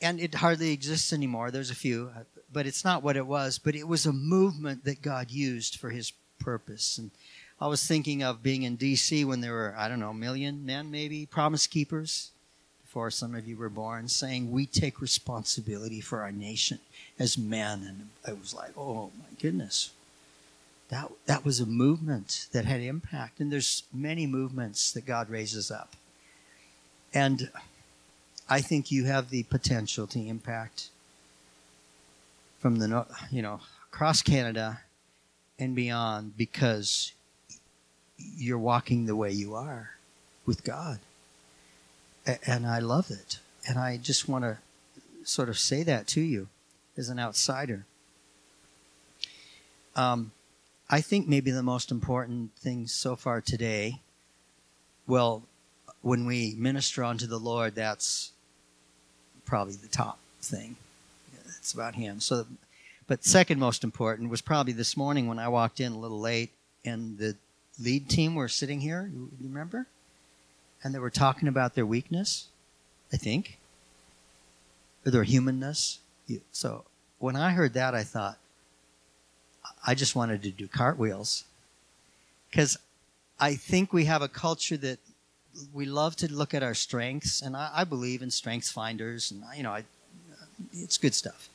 and 0.00 0.18
it 0.18 0.36
hardly 0.36 0.72
exists 0.72 1.12
anymore. 1.12 1.50
There's 1.50 1.70
a 1.70 1.76
few, 1.76 2.10
uh, 2.16 2.22
but 2.50 2.66
it's 2.66 2.84
not 2.84 3.02
what 3.02 3.18
it 3.18 3.26
was. 3.26 3.58
But 3.58 3.76
it 3.76 3.86
was 3.86 4.06
a 4.06 4.12
movement 4.12 4.84
that 4.84 5.02
God 5.02 5.30
used 5.30 5.76
for 5.76 5.90
His 5.90 6.12
purpose. 6.38 6.98
And 6.98 7.10
I 7.60 7.66
was 7.66 7.86
thinking 7.86 8.22
of 8.22 8.42
being 8.42 8.62
in 8.62 8.76
D.C. 8.76 9.24
when 9.24 9.40
there 9.40 9.52
were 9.52 9.74
I 9.76 9.88
don't 9.88 10.00
know 10.00 10.10
a 10.10 10.14
million 10.14 10.64
men, 10.64 10.90
maybe 10.90 11.26
promise 11.26 11.66
keepers 11.66 12.30
before 12.88 13.10
some 13.10 13.34
of 13.34 13.46
you 13.46 13.56
were 13.56 13.68
born, 13.68 14.08
saying 14.08 14.50
we 14.50 14.64
take 14.64 15.02
responsibility 15.02 16.00
for 16.00 16.22
our 16.22 16.32
nation 16.32 16.78
as 17.18 17.36
men. 17.36 17.84
And 17.86 18.08
I 18.26 18.32
was 18.32 18.54
like, 18.54 18.70
oh 18.78 19.10
my 19.18 19.26
goodness. 19.40 19.90
That, 20.88 21.10
that 21.26 21.44
was 21.44 21.60
a 21.60 21.66
movement 21.66 22.46
that 22.52 22.64
had 22.64 22.80
impact. 22.80 23.40
And 23.40 23.52
there's 23.52 23.82
many 23.92 24.26
movements 24.26 24.90
that 24.92 25.04
God 25.04 25.28
raises 25.28 25.70
up. 25.70 25.96
And 27.12 27.50
I 28.48 28.62
think 28.62 28.90
you 28.90 29.04
have 29.04 29.28
the 29.28 29.42
potential 29.42 30.06
to 30.06 30.18
impact 30.18 30.88
from 32.58 32.76
the, 32.76 33.06
you 33.30 33.42
know, 33.42 33.60
across 33.92 34.22
Canada 34.22 34.80
and 35.58 35.74
beyond 35.74 36.36
because 36.36 37.12
you're 38.16 38.58
walking 38.58 39.06
the 39.06 39.16
way 39.16 39.30
you 39.30 39.54
are 39.54 39.90
with 40.46 40.64
God 40.64 41.00
and 42.46 42.66
I 42.66 42.78
love 42.78 43.10
it. 43.10 43.38
And 43.66 43.78
I 43.78 43.96
just 43.96 44.28
want 44.28 44.44
to 44.44 44.58
sort 45.24 45.48
of 45.48 45.58
say 45.58 45.82
that 45.82 46.06
to 46.08 46.20
you 46.20 46.48
as 46.96 47.08
an 47.08 47.18
outsider. 47.18 47.86
Um, 49.96 50.32
I 50.90 51.00
think 51.00 51.28
maybe 51.28 51.50
the 51.50 51.62
most 51.62 51.90
important 51.90 52.54
thing 52.56 52.86
so 52.86 53.16
far 53.16 53.40
today, 53.40 54.00
well, 55.06 55.42
when 56.02 56.24
we 56.24 56.54
minister 56.56 57.04
unto 57.04 57.26
the 57.26 57.38
Lord, 57.38 57.74
that's 57.74 58.32
probably 59.44 59.74
the 59.74 59.88
top 59.88 60.18
thing. 60.40 60.76
It's 61.58 61.72
about 61.72 61.94
Him. 61.94 62.20
So, 62.20 62.46
but 63.08 63.24
second 63.24 63.58
most 63.58 63.82
important 63.82 64.30
was 64.30 64.40
probably 64.40 64.72
this 64.72 64.96
morning 64.96 65.26
when 65.26 65.40
I 65.40 65.48
walked 65.48 65.80
in 65.80 65.92
a 65.92 65.98
little 65.98 66.20
late, 66.20 66.52
and 66.84 67.18
the 67.18 67.34
lead 67.82 68.08
team 68.08 68.36
were 68.36 68.48
sitting 68.48 68.80
here. 68.80 69.10
You 69.12 69.30
remember? 69.42 69.88
and 70.82 70.94
they 70.94 70.98
were 70.98 71.10
talking 71.10 71.48
about 71.48 71.74
their 71.74 71.86
weakness, 71.86 72.46
I 73.12 73.16
think. 73.16 73.58
Or 75.04 75.10
their 75.10 75.24
humanness. 75.24 76.00
So 76.52 76.84
when 77.18 77.36
I 77.36 77.50
heard 77.50 77.74
that, 77.74 77.94
I 77.94 78.04
thought, 78.04 78.38
I 79.86 79.94
just 79.94 80.14
wanted 80.14 80.42
to 80.42 80.50
do 80.50 80.68
cartwheels. 80.68 81.44
Because 82.50 82.78
I 83.40 83.54
think 83.54 83.92
we 83.92 84.04
have 84.04 84.22
a 84.22 84.28
culture 84.28 84.76
that 84.78 84.98
we 85.72 85.86
love 85.86 86.16
to 86.16 86.32
look 86.32 86.54
at 86.54 86.62
our 86.62 86.74
strengths, 86.74 87.42
and 87.42 87.56
I, 87.56 87.70
I 87.74 87.84
believe 87.84 88.22
in 88.22 88.30
strengths 88.30 88.70
finders, 88.70 89.30
and 89.30 89.42
you 89.56 89.62
know, 89.62 89.72
I, 89.72 89.84
it's 90.72 90.98
good 90.98 91.14
stuff. 91.14 91.48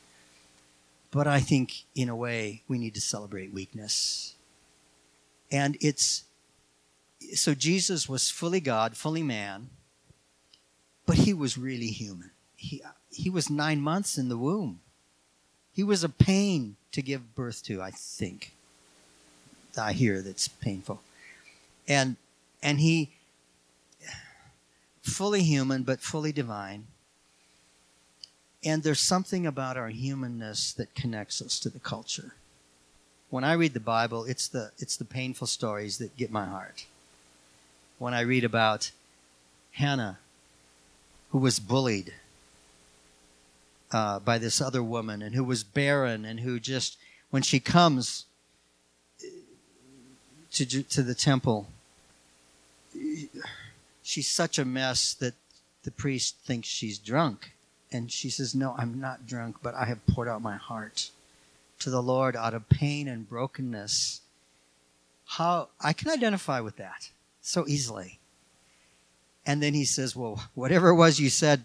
But 1.14 1.28
I 1.28 1.38
think, 1.38 1.84
in 1.94 2.08
a 2.08 2.16
way, 2.16 2.64
we 2.66 2.76
need 2.76 2.94
to 2.94 3.00
celebrate 3.00 3.54
weakness. 3.54 4.34
And 5.48 5.76
it's 5.80 6.24
so 7.34 7.54
Jesus 7.54 8.08
was 8.08 8.32
fully 8.32 8.58
God, 8.58 8.96
fully 8.96 9.22
man, 9.22 9.70
but 11.06 11.18
he 11.18 11.32
was 11.32 11.56
really 11.56 11.86
human. 11.86 12.32
He, 12.56 12.82
he 13.12 13.30
was 13.30 13.48
nine 13.48 13.80
months 13.80 14.18
in 14.18 14.28
the 14.28 14.36
womb. 14.36 14.80
He 15.72 15.84
was 15.84 16.02
a 16.02 16.08
pain 16.08 16.74
to 16.90 17.00
give 17.00 17.36
birth 17.36 17.62
to, 17.66 17.80
I 17.80 17.92
think. 17.92 18.50
I 19.78 19.92
hear 19.92 20.20
that's 20.20 20.48
painful. 20.48 21.00
And 21.86 22.16
and 22.60 22.80
he 22.80 23.12
fully 25.02 25.44
human 25.44 25.84
but 25.84 26.00
fully 26.00 26.32
divine. 26.32 26.88
And 28.64 28.82
there's 28.82 29.00
something 29.00 29.46
about 29.46 29.76
our 29.76 29.88
humanness 29.88 30.72
that 30.72 30.94
connects 30.94 31.42
us 31.42 31.58
to 31.60 31.68
the 31.68 31.78
culture. 31.78 32.34
When 33.30 33.44
I 33.44 33.52
read 33.52 33.74
the 33.74 33.80
Bible, 33.80 34.24
it's 34.24 34.48
the 34.48 34.70
it's 34.78 34.96
the 34.96 35.04
painful 35.04 35.46
stories 35.46 35.98
that 35.98 36.16
get 36.16 36.30
my 36.30 36.46
heart. 36.46 36.86
When 37.98 38.14
I 38.14 38.20
read 38.20 38.44
about 38.44 38.90
Hannah 39.72 40.18
who 41.34 41.40
was 41.40 41.58
bullied 41.58 42.14
uh, 43.90 44.20
by 44.20 44.38
this 44.38 44.60
other 44.60 44.84
woman 44.84 45.20
and 45.20 45.34
who 45.34 45.42
was 45.42 45.64
barren 45.64 46.24
and 46.24 46.38
who 46.38 46.60
just, 46.60 46.96
when 47.30 47.42
she 47.42 47.58
comes 47.58 48.24
to, 50.52 50.64
to 50.84 51.02
the 51.02 51.12
temple, 51.12 51.66
she's 54.04 54.28
such 54.28 54.60
a 54.60 54.64
mess 54.64 55.12
that 55.14 55.34
the 55.82 55.90
priest 55.90 56.36
thinks 56.44 56.68
she's 56.68 56.98
drunk. 57.00 57.53
And 57.94 58.10
she 58.10 58.28
says, 58.28 58.56
No, 58.56 58.74
I'm 58.76 59.00
not 59.00 59.24
drunk, 59.24 59.58
but 59.62 59.76
I 59.76 59.84
have 59.84 60.04
poured 60.08 60.26
out 60.26 60.42
my 60.42 60.56
heart 60.56 61.10
to 61.78 61.90
the 61.90 62.02
Lord 62.02 62.34
out 62.34 62.52
of 62.52 62.68
pain 62.68 63.06
and 63.06 63.28
brokenness. 63.28 64.20
How 65.26 65.68
I 65.80 65.92
can 65.92 66.10
identify 66.10 66.58
with 66.58 66.76
that 66.76 67.10
so 67.40 67.64
easily. 67.68 68.18
And 69.46 69.62
then 69.62 69.74
he 69.74 69.84
says, 69.84 70.16
Well, 70.16 70.42
whatever 70.54 70.88
it 70.88 70.96
was 70.96 71.20
you 71.20 71.30
said, 71.30 71.62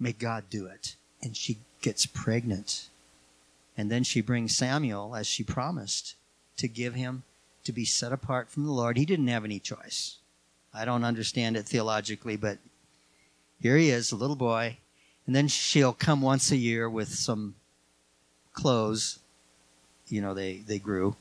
may 0.00 0.12
God 0.12 0.50
do 0.50 0.66
it 0.66 0.96
and 1.22 1.36
she 1.36 1.58
gets 1.80 2.06
pregnant. 2.06 2.88
And 3.78 3.88
then 3.88 4.02
she 4.02 4.20
brings 4.20 4.56
Samuel, 4.56 5.14
as 5.14 5.28
she 5.28 5.44
promised, 5.44 6.16
to 6.56 6.66
give 6.66 6.94
him 6.94 7.22
to 7.62 7.70
be 7.70 7.84
set 7.84 8.12
apart 8.12 8.50
from 8.50 8.64
the 8.64 8.72
Lord. 8.72 8.96
He 8.96 9.06
didn't 9.06 9.28
have 9.28 9.44
any 9.44 9.60
choice. 9.60 10.16
I 10.74 10.84
don't 10.84 11.04
understand 11.04 11.56
it 11.56 11.66
theologically, 11.66 12.36
but 12.36 12.58
here 13.60 13.76
he 13.76 13.90
is, 13.90 14.10
a 14.10 14.16
little 14.16 14.34
boy. 14.34 14.78
And 15.26 15.36
then 15.36 15.48
she'll 15.48 15.92
come 15.92 16.20
once 16.20 16.50
a 16.50 16.56
year 16.56 16.88
with 16.88 17.08
some 17.08 17.54
clothes. 18.52 19.18
You 20.08 20.20
know, 20.20 20.34
they, 20.34 20.56
they 20.56 20.78
grew, 20.78 21.16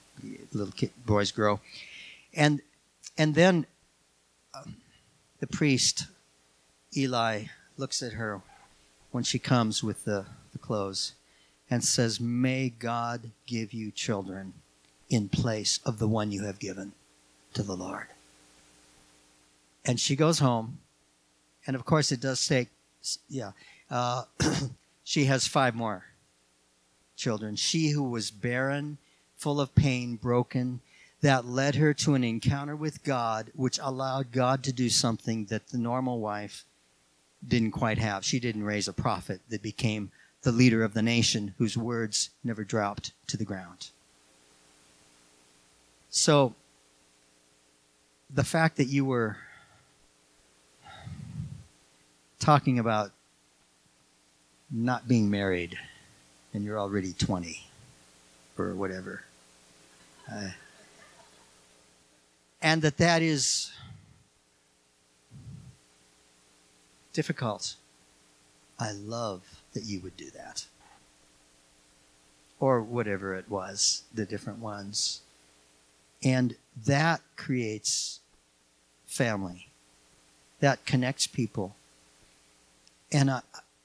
little 0.54 0.74
kid, 0.74 0.92
boys 1.06 1.32
grow. 1.32 1.60
And, 2.34 2.62
and 3.18 3.36
then 3.36 3.66
um, 4.54 4.76
the 5.40 5.48
priest, 5.48 6.08
Eli, 6.96 7.44
looks 7.78 8.02
at 8.02 8.14
her 8.14 8.42
when 9.12 9.24
she 9.24 9.40
comes 9.40 9.84
with 9.84 10.06
the, 10.06 10.26
the 10.52 10.60
clothes 10.60 11.14
and 11.70 11.84
says, 11.84 12.20
May 12.20 12.70
God 12.70 13.32
give 13.46 13.74
you 13.74 13.92
children 13.92 14.54
in 15.10 15.30
place 15.30 15.80
of 15.86 16.00
the 16.00 16.08
one 16.08 16.32
you 16.32 16.44
have 16.44 16.60
given 16.60 16.94
to 17.54 17.64
the 17.64 17.76
Lord. 17.76 18.08
And 19.86 20.00
she 20.00 20.16
goes 20.16 20.40
home. 20.40 20.80
And 21.68 21.76
of 21.76 21.86
course, 21.86 22.12
it 22.12 22.20
does 22.20 22.46
take, 22.48 22.70
yeah, 23.30 23.52
uh, 23.92 24.24
she 25.04 25.26
has 25.26 25.46
five 25.46 25.76
more 25.76 26.06
children. 27.16 27.56
She 27.56 27.90
who 27.90 28.04
was 28.04 28.32
barren, 28.32 28.98
full 29.36 29.62
of 29.62 29.76
pain, 29.76 30.16
broken, 30.16 30.80
that 31.22 31.46
led 31.46 31.76
her 31.76 31.94
to 31.94 32.16
an 32.16 32.24
encounter 32.24 32.76
with 32.76 33.04
God, 33.04 33.52
which 33.56 33.78
allowed 33.80 34.32
God 34.32 34.64
to 34.64 34.74
do 34.74 34.90
something 34.90 35.46
that 35.46 35.68
the 35.68 35.78
normal 35.78 36.20
wife 36.20 36.66
didn't 37.48 37.72
quite 37.72 38.00
have. 38.00 38.26
She 38.26 38.40
didn't 38.40 38.64
raise 38.64 38.88
a 38.88 38.94
prophet 38.94 39.42
that 39.50 39.62
became 39.62 40.12
the 40.42 40.52
leader 40.52 40.84
of 40.84 40.94
the 40.94 41.04
nation 41.04 41.54
whose 41.58 41.78
words 41.78 42.32
never 42.44 42.64
dropped 42.64 43.12
to 43.28 43.38
the 43.38 43.46
ground. 43.46 43.90
So, 46.10 46.56
the 48.34 48.44
fact 48.44 48.78
that 48.78 48.86
you 48.86 49.06
were 49.06 49.38
talking 52.40 52.80
about 52.80 53.12
not 54.72 55.08
being 55.08 55.30
married 55.30 55.78
and 56.54 56.64
you're 56.64 56.80
already 56.80 57.14
20 57.14 57.68
or 58.58 58.74
whatever, 58.74 59.24
uh, 60.32 60.50
and 62.62 62.82
that 62.82 62.98
that 62.98 63.22
is 63.22 63.72
difficult. 67.14 67.76
I 68.80 68.92
love 68.92 69.42
that 69.74 69.84
you 69.84 70.00
would 70.02 70.18
do 70.18 70.30
that. 70.32 70.66
Or 72.60 72.82
whatever 72.82 73.36
it 73.36 73.50
was, 73.50 74.04
the 74.14 74.26
different 74.26 74.60
ones. 74.60 75.22
And 76.24 76.56
that 76.86 77.22
creates 77.36 78.20
family. 79.08 79.70
That 80.60 80.86
connects 80.86 81.26
people. 81.26 81.76
And 83.12 83.32
I, 83.32 83.42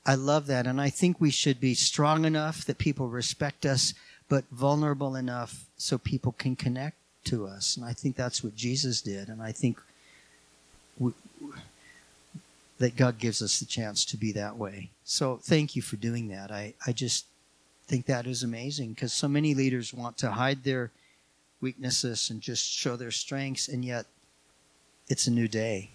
I 0.06 0.14
love 0.14 0.46
that. 0.46 0.66
And 0.66 0.80
I 0.80 0.88
think 0.88 1.20
we 1.20 1.30
should 1.30 1.60
be 1.60 1.74
strong 1.74 2.24
enough 2.24 2.64
that 2.64 2.78
people 2.78 3.08
respect 3.08 3.66
us, 3.66 3.92
but 4.28 4.44
vulnerable 4.50 5.16
enough 5.16 5.66
so 5.76 5.98
people 5.98 6.32
can 6.32 6.54
connect 6.54 6.96
to 7.24 7.46
us. 7.46 7.76
And 7.76 7.84
I 7.84 7.92
think 7.92 8.14
that's 8.14 8.42
what 8.42 8.54
Jesus 8.54 9.02
did. 9.02 9.28
And 9.28 9.42
I 9.42 9.50
think 9.50 9.80
we, 10.98 11.12
that 12.78 12.96
God 12.96 13.18
gives 13.18 13.42
us 13.42 13.58
the 13.58 13.66
chance 13.66 14.04
to 14.06 14.16
be 14.16 14.30
that 14.32 14.56
way. 14.56 14.90
So 15.04 15.40
thank 15.42 15.74
you 15.74 15.82
for 15.82 15.96
doing 15.96 16.28
that. 16.28 16.52
I, 16.52 16.74
I 16.86 16.92
just 16.92 17.26
think 17.88 18.06
that 18.06 18.26
is 18.26 18.42
amazing 18.42 18.90
because 18.90 19.12
so 19.12 19.28
many 19.28 19.54
leaders 19.54 19.92
want 19.92 20.18
to 20.18 20.30
hide 20.30 20.62
their 20.62 20.90
weaknesses 21.60 22.30
and 22.30 22.40
just 22.40 22.68
show 22.68 22.96
their 22.96 23.10
strengths, 23.10 23.68
and 23.68 23.84
yet 23.84 24.06
it's 25.08 25.26
a 25.26 25.30
new 25.30 25.48
day. 25.48 25.90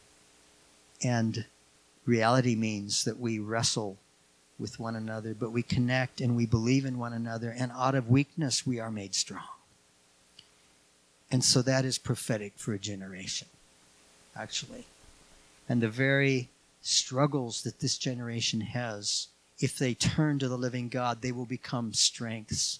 And 1.03 1.45
reality 2.05 2.55
means 2.55 3.03
that 3.03 3.19
we 3.19 3.39
wrestle 3.39 3.97
with 4.61 4.79
one 4.79 4.95
another, 4.95 5.33
but 5.33 5.51
we 5.51 5.63
connect 5.63 6.21
and 6.21 6.35
we 6.35 6.45
believe 6.45 6.85
in 6.85 6.99
one 6.99 7.13
another, 7.13 7.53
and 7.57 7.71
out 7.73 7.95
of 7.95 8.09
weakness 8.09 8.65
we 8.65 8.79
are 8.79 8.91
made 8.91 9.15
strong. 9.15 9.43
And 11.31 11.43
so 11.43 11.61
that 11.61 11.83
is 11.83 11.97
prophetic 11.97 12.53
for 12.57 12.73
a 12.73 12.79
generation, 12.79 13.47
actually. 14.35 14.85
And 15.67 15.81
the 15.81 15.89
very 15.89 16.49
struggles 16.81 17.63
that 17.63 17.79
this 17.79 17.97
generation 17.97 18.61
has, 18.61 19.27
if 19.59 19.77
they 19.77 19.93
turn 19.93 20.39
to 20.39 20.47
the 20.47 20.57
living 20.57 20.89
God, 20.89 21.21
they 21.21 21.31
will 21.31 21.45
become 21.45 21.93
strengths. 21.93 22.79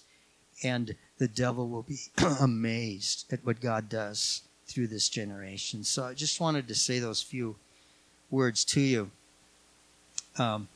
And 0.62 0.94
the 1.18 1.28
devil 1.28 1.68
will 1.68 1.82
be 1.82 1.98
amazed 2.40 3.32
at 3.32 3.44
what 3.44 3.60
God 3.60 3.88
does 3.88 4.42
through 4.66 4.88
this 4.88 5.08
generation. 5.08 5.82
So 5.84 6.04
I 6.04 6.14
just 6.14 6.40
wanted 6.40 6.68
to 6.68 6.74
say 6.74 6.98
those 6.98 7.22
few 7.22 7.56
words 8.30 8.64
to 8.66 8.80
you. 8.80 9.10
Um, 10.38 10.68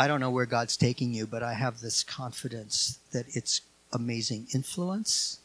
I 0.00 0.08
don't 0.08 0.20
know 0.20 0.30
where 0.30 0.46
God's 0.46 0.78
taking 0.78 1.12
you, 1.12 1.26
but 1.26 1.42
I 1.42 1.52
have 1.52 1.80
this 1.80 2.02
confidence 2.02 2.98
that 3.12 3.26
it's 3.36 3.60
amazing 3.92 4.46
influence 4.54 5.40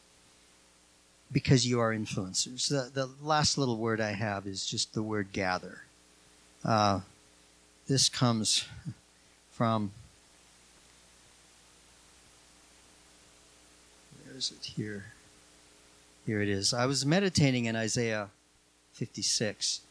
because 1.30 1.66
you 1.66 1.78
are 1.78 1.92
influencers. 1.92 2.68
The, 2.68 2.90
the 2.90 3.10
last 3.22 3.58
little 3.58 3.76
word 3.76 4.00
I 4.00 4.12
have 4.12 4.46
is 4.46 4.64
just 4.64 4.94
the 4.94 5.02
word 5.02 5.28
gather. 5.34 5.82
Uh, 6.64 7.00
this 7.86 8.08
comes 8.08 8.64
from, 9.50 9.90
where 14.24 14.38
is 14.38 14.54
it 14.58 14.64
here? 14.64 15.04
Here 16.24 16.40
it 16.40 16.48
is. 16.48 16.72
I 16.72 16.86
was 16.86 17.04
meditating 17.04 17.66
in 17.66 17.76
Isaiah 17.76 18.30
56 18.94 19.82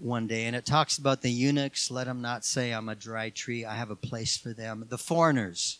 one 0.00 0.26
day, 0.26 0.44
and 0.46 0.54
it 0.54 0.64
talks 0.64 0.98
about 0.98 1.22
the 1.22 1.30
eunuchs. 1.30 1.90
Let 1.90 2.06
them 2.06 2.22
not 2.22 2.44
say, 2.44 2.72
I'm 2.72 2.88
a 2.88 2.94
dry 2.94 3.30
tree. 3.30 3.64
I 3.64 3.74
have 3.74 3.90
a 3.90 3.96
place 3.96 4.36
for 4.36 4.52
them. 4.52 4.86
The 4.88 4.98
foreigners, 4.98 5.78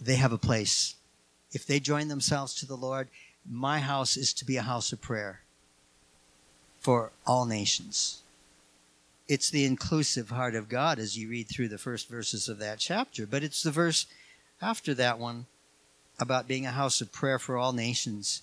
they 0.00 0.16
have 0.16 0.32
a 0.32 0.38
place 0.38 0.96
if 1.54 1.64
they 1.64 1.78
join 1.78 2.08
themselves 2.08 2.52
to 2.54 2.66
the 2.66 2.76
Lord, 2.76 3.08
my 3.48 3.78
house 3.78 4.16
is 4.16 4.32
to 4.34 4.44
be 4.44 4.56
a 4.56 4.62
house 4.62 4.92
of 4.92 5.00
prayer 5.00 5.40
for 6.80 7.12
all 7.24 7.46
nations. 7.46 8.20
it's 9.26 9.48
the 9.48 9.64
inclusive 9.64 10.28
heart 10.28 10.54
of 10.54 10.68
God 10.68 10.98
as 10.98 11.16
you 11.16 11.30
read 11.30 11.48
through 11.48 11.68
the 11.68 11.78
first 11.78 12.10
verses 12.10 12.46
of 12.46 12.58
that 12.58 12.78
chapter. 12.78 13.26
But 13.26 13.42
it's 13.42 13.62
the 13.62 13.70
verse 13.70 14.06
after 14.60 14.92
that 14.94 15.18
one 15.18 15.46
about 16.18 16.46
being 16.46 16.66
a 16.66 16.72
house 16.72 17.00
of 17.00 17.10
prayer 17.10 17.38
for 17.38 17.56
all 17.56 17.72
nations 17.72 18.42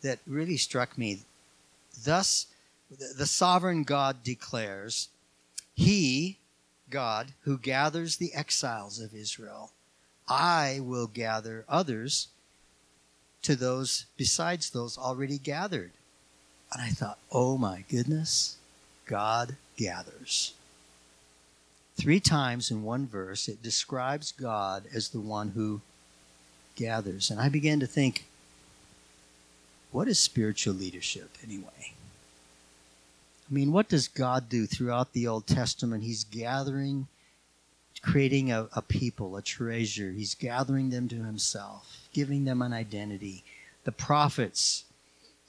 that 0.00 0.20
really 0.26 0.56
struck 0.56 0.96
me. 0.96 1.20
Thus, 2.02 2.46
the 3.16 3.26
sovereign 3.26 3.84
God 3.84 4.22
declares, 4.22 5.08
He, 5.74 6.38
God, 6.90 7.32
who 7.42 7.58
gathers 7.58 8.16
the 8.16 8.34
exiles 8.34 8.98
of 9.00 9.14
Israel, 9.14 9.72
I 10.28 10.80
will 10.80 11.06
gather 11.06 11.64
others 11.68 12.28
to 13.42 13.56
those 13.56 14.06
besides 14.16 14.70
those 14.70 14.96
already 14.96 15.38
gathered. 15.38 15.92
And 16.72 16.82
I 16.82 16.88
thought, 16.88 17.18
oh 17.30 17.58
my 17.58 17.84
goodness, 17.90 18.56
God 19.04 19.56
gathers. 19.76 20.54
Three 21.96 22.20
times 22.20 22.70
in 22.70 22.82
one 22.82 23.06
verse, 23.06 23.48
it 23.48 23.62
describes 23.62 24.32
God 24.32 24.84
as 24.94 25.08
the 25.08 25.20
one 25.20 25.50
who 25.50 25.82
gathers. 26.76 27.30
And 27.30 27.40
I 27.40 27.48
began 27.48 27.80
to 27.80 27.86
think, 27.86 28.24
what 29.90 30.08
is 30.08 30.18
spiritual 30.18 30.74
leadership 30.74 31.36
anyway? 31.44 31.92
I 33.52 33.54
mean, 33.54 33.70
what 33.70 33.90
does 33.90 34.08
God 34.08 34.48
do 34.48 34.64
throughout 34.64 35.12
the 35.12 35.26
Old 35.26 35.46
Testament? 35.46 36.04
He's 36.04 36.24
gathering, 36.24 37.06
creating 38.00 38.50
a, 38.50 38.70
a 38.72 38.80
people, 38.80 39.36
a 39.36 39.42
treasure. 39.42 40.10
He's 40.10 40.34
gathering 40.34 40.88
them 40.88 41.06
to 41.08 41.16
himself, 41.16 42.08
giving 42.14 42.46
them 42.46 42.62
an 42.62 42.72
identity. 42.72 43.44
The 43.84 43.92
prophets 43.92 44.84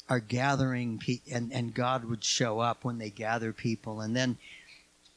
are 0.09 0.19
gathering, 0.19 0.99
pe- 0.99 1.21
and, 1.31 1.53
and 1.53 1.73
God 1.73 2.03
would 2.03 2.25
show 2.25 2.59
up 2.59 2.83
when 2.83 2.97
they 2.97 3.09
gather 3.09 3.53
people. 3.53 4.01
And 4.01 4.13
then 4.13 4.37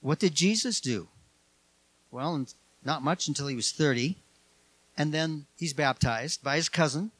what 0.00 0.20
did 0.20 0.36
Jesus 0.36 0.80
do? 0.80 1.08
Well, 2.12 2.46
not 2.84 3.02
much 3.02 3.26
until 3.26 3.48
he 3.48 3.56
was 3.56 3.72
30. 3.72 4.16
And 4.96 5.12
then 5.12 5.46
he's 5.58 5.72
baptized 5.72 6.44
by 6.44 6.54
his 6.54 6.68
cousin. 6.68 7.10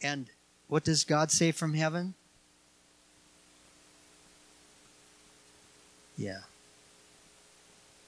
And 0.00 0.30
what 0.66 0.82
does 0.82 1.04
God 1.04 1.30
say 1.30 1.52
from 1.52 1.74
heaven? 1.74 2.14
Yeah. 6.16 6.40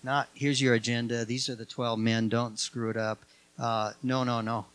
Not, 0.03 0.29
here's 0.35 0.61
your 0.61 0.75
agenda. 0.75 1.25
These 1.25 1.49
are 1.49 1.55
the 1.55 1.65
12 1.65 1.99
men. 1.99 2.29
Don't 2.29 2.59
screw 2.59 2.91
it 2.91 2.97
up. 2.97 3.19
Uh, 3.59 3.93
no, 4.03 4.25
no, 4.25 4.41
no. 4.41 4.67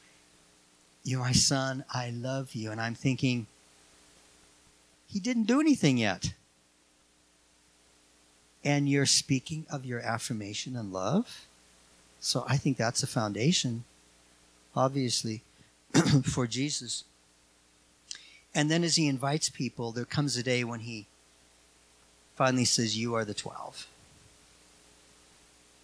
You're 1.04 1.22
my 1.22 1.32
son. 1.32 1.86
I 1.94 2.10
love 2.10 2.54
you. 2.54 2.72
And 2.72 2.80
I'm 2.80 2.96
thinking, 2.96 3.48
he 5.08 5.20
didn't 5.20 5.44
do 5.44 5.60
anything 5.60 5.98
yet. 5.98 6.34
And 8.64 8.88
you're 8.88 9.06
speaking 9.06 9.66
of 9.70 9.86
your 9.86 10.00
affirmation 10.00 10.76
and 10.76 10.94
love? 10.94 11.46
So 12.20 12.46
I 12.48 12.56
think 12.56 12.78
that's 12.78 13.04
a 13.04 13.08
foundation, 13.08 13.84
obviously, 14.76 15.42
for 16.24 16.48
Jesus. 16.48 17.04
And 18.56 18.72
then 18.72 18.84
as 18.84 18.96
he 18.96 19.08
invites 19.08 19.50
people, 19.50 19.92
there 19.92 20.06
comes 20.06 20.38
a 20.38 20.44
day 20.44 20.64
when 20.64 20.82
he 20.82 21.08
finally 22.36 22.66
says, 22.66 22.98
You 22.98 23.16
are 23.16 23.26
the 23.26 23.34
12. 23.34 23.88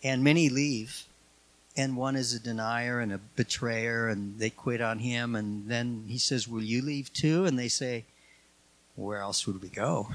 And 0.03 0.23
many 0.23 0.49
leave, 0.49 1.05
and 1.75 1.97
one 1.97 2.15
is 2.15 2.33
a 2.33 2.39
denier 2.39 2.99
and 2.99 3.11
a 3.11 3.19
betrayer, 3.35 4.07
and 4.07 4.39
they 4.39 4.49
quit 4.49 4.81
on 4.81 4.99
him. 4.99 5.35
And 5.35 5.67
then 5.67 6.05
he 6.07 6.17
says, 6.17 6.47
Will 6.47 6.63
you 6.63 6.81
leave 6.81 7.11
too? 7.13 7.45
And 7.45 7.57
they 7.57 7.67
say, 7.67 8.05
Where 8.95 9.19
else 9.19 9.45
would 9.45 9.61
we 9.61 9.69
go? 9.69 10.09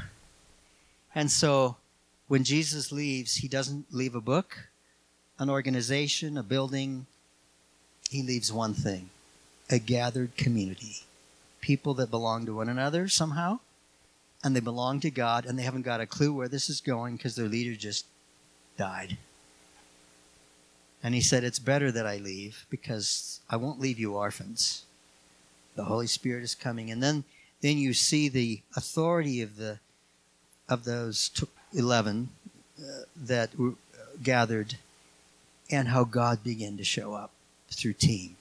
And 1.14 1.30
so 1.30 1.76
when 2.28 2.44
Jesus 2.44 2.90
leaves, 2.90 3.36
he 3.36 3.48
doesn't 3.48 3.86
leave 3.92 4.14
a 4.14 4.20
book, 4.20 4.68
an 5.38 5.50
organization, 5.50 6.36
a 6.36 6.42
building. 6.42 7.06
He 8.10 8.22
leaves 8.22 8.52
one 8.52 8.74
thing 8.74 9.10
a 9.70 9.78
gathered 9.78 10.36
community. 10.36 11.02
People 11.60 11.94
that 11.94 12.10
belong 12.10 12.44
to 12.44 12.54
one 12.54 12.68
another 12.68 13.08
somehow, 13.08 13.60
and 14.44 14.54
they 14.54 14.60
belong 14.60 15.00
to 15.00 15.10
God, 15.10 15.46
and 15.46 15.58
they 15.58 15.62
haven't 15.62 15.82
got 15.82 16.02
a 16.02 16.06
clue 16.06 16.32
where 16.34 16.48
this 16.48 16.68
is 16.68 16.82
going 16.82 17.16
because 17.16 17.34
their 17.34 17.48
leader 17.48 17.74
just 17.74 18.04
died. 18.76 19.16
And 21.02 21.14
he 21.14 21.22
said, 21.22 21.44
It's 21.44 21.58
better 21.58 21.90
that 21.90 22.06
I 22.06 22.18
leave 22.18 22.66
because 22.68 23.40
I 23.48 23.56
won't 23.56 23.80
leave 23.80 23.98
you 23.98 24.14
orphans. 24.14 24.84
The 25.76 25.84
Holy 25.84 26.06
Spirit 26.06 26.44
is 26.44 26.54
coming. 26.54 26.90
And 26.90 27.02
then, 27.02 27.24
then 27.62 27.78
you 27.78 27.94
see 27.94 28.28
the 28.28 28.60
authority 28.76 29.40
of 29.40 29.56
the 29.56 29.80
of 30.68 30.84
those 30.84 31.30
11 31.74 32.28
uh, 32.78 32.82
that 33.16 33.58
were 33.58 33.74
gathered 34.22 34.76
and 35.70 35.88
how 35.88 36.04
God 36.04 36.42
began 36.42 36.76
to 36.78 36.84
show 36.84 37.12
up 37.12 37.30
through 37.70 37.94
team. 37.94 38.36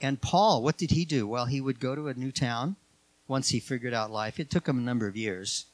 And 0.00 0.20
Paul, 0.20 0.62
what 0.62 0.76
did 0.76 0.90
he 0.90 1.04
do? 1.04 1.26
Well, 1.26 1.46
he 1.46 1.60
would 1.60 1.80
go 1.80 1.94
to 1.94 2.08
a 2.08 2.14
new 2.14 2.30
town 2.30 2.76
once 3.28 3.50
he 3.50 3.60
figured 3.60 3.94
out 3.94 4.10
life. 4.10 4.38
It 4.38 4.50
took 4.50 4.68
him 4.68 4.78
a 4.78 4.82
number 4.82 5.06
of 5.06 5.16
years. 5.16 5.66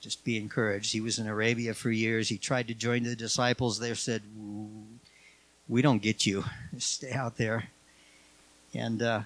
Just 0.00 0.24
be 0.24 0.36
encouraged. 0.36 0.92
He 0.92 1.00
was 1.00 1.18
in 1.18 1.26
Arabia 1.26 1.74
for 1.74 1.90
years. 1.90 2.28
He 2.28 2.38
tried 2.38 2.68
to 2.68 2.74
join 2.74 3.04
the 3.04 3.16
disciples. 3.16 3.78
They 3.78 3.94
said, 3.94 4.22
We 5.68 5.82
don't 5.82 6.02
get 6.02 6.26
you. 6.26 6.44
Stay 6.78 7.12
out 7.12 7.36
there. 7.36 7.68
And 8.74 9.02
uh, 9.02 9.20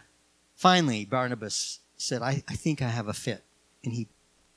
finally, 0.54 1.04
Barnabas 1.04 1.80
said, 1.96 2.20
I, 2.20 2.42
I 2.48 2.54
think 2.54 2.82
I 2.82 2.88
have 2.88 3.08
a 3.08 3.14
fit. 3.14 3.42
And 3.84 3.94
he 3.94 4.08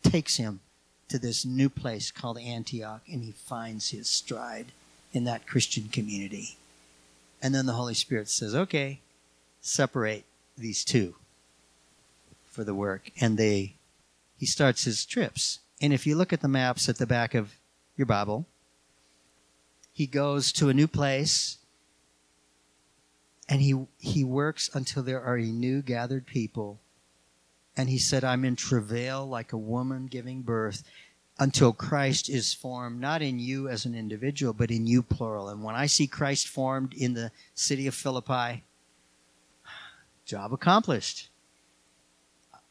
takes 0.04 0.38
him 0.38 0.60
to 1.08 1.20
this 1.20 1.46
new 1.46 1.70
place 1.70 2.12
called 2.12 2.38
Antioch, 2.38 3.02
and 3.12 3.24
he 3.24 3.32
finds 3.32 3.90
his 3.90 4.08
stride 4.08 4.72
in 5.14 5.24
that 5.24 5.48
Christian 5.48 5.90
community. 5.90 6.58
And 7.42 7.56
then 7.56 7.66
the 7.66 7.74
Holy 7.74 7.94
Spirit 7.94 8.30
says, 8.30 8.54
okay, 8.54 9.00
separate 9.62 10.26
these 10.58 10.84
two 10.84 11.16
for 12.60 12.66
the 12.66 12.76
work. 12.76 13.10
And 13.22 13.38
they, 13.38 13.78
he 14.36 14.46
starts 14.46 14.84
his 14.84 15.06
trips. 15.06 15.60
And 15.82 15.94
if 15.94 16.06
you 16.06 16.18
look 16.18 16.34
at 16.34 16.42
the 16.42 16.50
maps 16.50 16.90
at 16.90 16.98
the 16.98 17.08
back 17.08 17.34
of 17.34 17.54
your 17.96 18.06
Bible, 18.06 18.48
he 19.94 20.06
goes 20.06 20.52
to 20.52 20.68
a 20.68 20.74
new 20.74 20.88
place 20.88 21.60
and 23.48 23.62
he, 23.62 23.86
he 23.98 24.26
works 24.26 24.70
until 24.74 25.04
there 25.04 25.24
are 25.24 25.38
a 25.38 25.46
new 25.46 25.82
gathered 25.82 26.28
people 26.28 26.82
and 27.78 27.88
he 27.88 27.98
said, 27.98 28.26
I'm 28.26 28.44
in 28.44 28.58
travail 28.58 29.26
like 29.26 29.54
a 29.54 29.58
woman 29.58 30.08
giving 30.08 30.42
birth 30.42 30.84
until 31.40 31.72
Christ 31.72 32.30
is 32.30 32.54
formed, 32.54 33.00
not 33.00 33.22
in 33.22 33.40
you 33.40 33.70
as 33.70 33.86
an 33.86 33.96
individual, 33.96 34.52
but 34.52 34.70
in 34.70 34.86
you 34.86 35.02
plural. 35.02 35.48
And 35.48 35.64
when 35.64 35.76
I 35.76 35.86
see 35.86 36.08
Christ 36.08 36.50
formed 36.50 36.94
in 36.94 37.14
the 37.14 37.32
city 37.54 37.88
of 37.88 37.96
Philippi, 37.96 38.66
job 40.26 40.52
accomplished. 40.52 41.30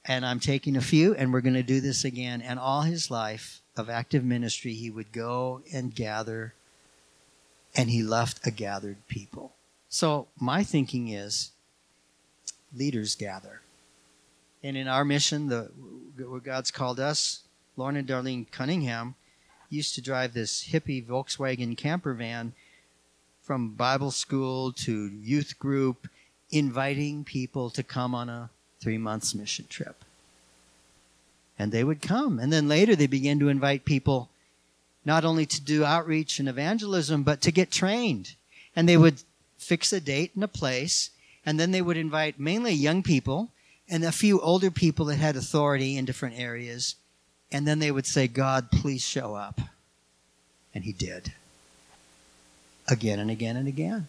And 0.09 0.25
I'm 0.25 0.40
taking 0.40 0.75
a 0.75 0.81
few, 0.81 1.14
and 1.14 1.33
we're 1.33 1.42
going 1.42 1.55
to 1.55 1.62
do 1.62 1.83
this 1.83 2.03
again. 2.05 2.40
And 2.40 2.59
all 2.59 2.83
his 2.83 3.11
life 3.11 3.61
of 3.77 3.90
active 3.90 4.25
ministry, 4.25 4.73
he 4.73 4.90
would 4.90 5.12
go 5.12 5.61
and 5.73 5.94
gather, 5.94 6.55
and 7.77 7.90
he 7.90 8.03
left 8.03 8.47
a 8.47 8.51
gathered 8.51 9.07
people. 9.07 9.53
So 9.90 10.29
my 10.40 10.64
thinking 10.64 11.09
is 11.09 11.51
leaders 12.75 13.14
gather. 13.14 13.61
And 14.62 14.77
in 14.77 14.88
our 14.88 15.05
mission, 15.05 15.49
the 15.49 15.71
what 16.16 16.42
God's 16.42 16.71
called 16.71 16.99
us, 16.99 17.42
Loren 17.77 17.97
and 17.97 18.09
Darlene 18.09 18.51
Cunningham 18.51 19.14
used 19.71 19.94
to 19.94 20.03
drive 20.03 20.33
this 20.33 20.68
hippie 20.73 21.05
Volkswagen 21.05 21.77
camper 21.77 22.14
van 22.14 22.55
from 23.42 23.75
Bible 23.75 24.11
school 24.11 24.73
to 24.73 25.09
youth 25.23 25.59
group, 25.59 26.09
inviting 26.50 27.25
people 27.25 27.71
to 27.71 27.83
come 27.83 28.15
on 28.15 28.29
a 28.29 28.50
three 28.81 28.98
months 28.98 29.35
mission 29.35 29.66
trip. 29.68 30.04
And 31.58 31.72
they 31.72 31.83
would 31.83 32.00
come. 32.00 32.38
And 32.38 32.52
then 32.52 32.68
later 32.68 32.94
they 32.94 33.06
began 33.06 33.38
to 33.40 33.48
invite 33.48 33.85
people 33.85 34.29
not 35.04 35.24
only 35.24 35.46
to 35.46 35.60
do 35.60 35.85
outreach 35.85 36.38
and 36.38 36.48
evangelism, 36.48 37.22
but 37.22 37.40
to 37.40 37.52
get 37.52 37.70
trained. 37.70 38.35
And 38.76 38.88
they 38.88 38.96
would 38.96 39.22
fix 39.56 39.92
a 39.92 40.00
date 40.00 40.33
and 40.35 40.44
a 40.44 40.48
place, 40.48 41.10
and 41.44 41.58
then 41.58 41.70
they 41.70 41.83
would 41.83 41.96
invite 41.96 42.38
mainly 42.38 42.72
young 42.72 43.02
people 43.02 43.50
and 43.88 44.04
a 44.04 44.12
few 44.12 44.40
older 44.40 44.70
people 44.70 45.06
that 45.06 45.16
had 45.16 45.35
authority 45.35 45.96
in 45.96 46.04
different 46.04 46.38
areas. 46.38 46.94
And 47.50 47.66
then 47.66 47.79
they 47.79 47.90
would 47.90 48.06
say, 48.06 48.29
God, 48.29 48.70
please 48.70 49.02
show 49.02 49.35
up. 49.35 49.60
And 50.74 50.85
he 50.85 50.92
did. 50.92 51.33
Again 52.87 53.18
and 53.18 53.31
again 53.31 53.56
and 53.56 53.66
again. 53.66 54.08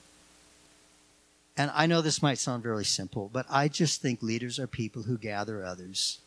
And 1.60 1.70
I 1.76 1.88
know 1.88 2.02
this 2.02 2.22
might 2.22 2.38
sound 2.38 2.64
very 2.64 2.86
simple, 2.86 3.30
but 3.34 3.46
I 3.50 3.68
just 3.68 4.02
think 4.02 4.24
leaders 4.24 4.60
are 4.60 4.66
people 4.66 5.04
who 5.04 5.18
gather 5.18 5.66
others. 5.66 6.20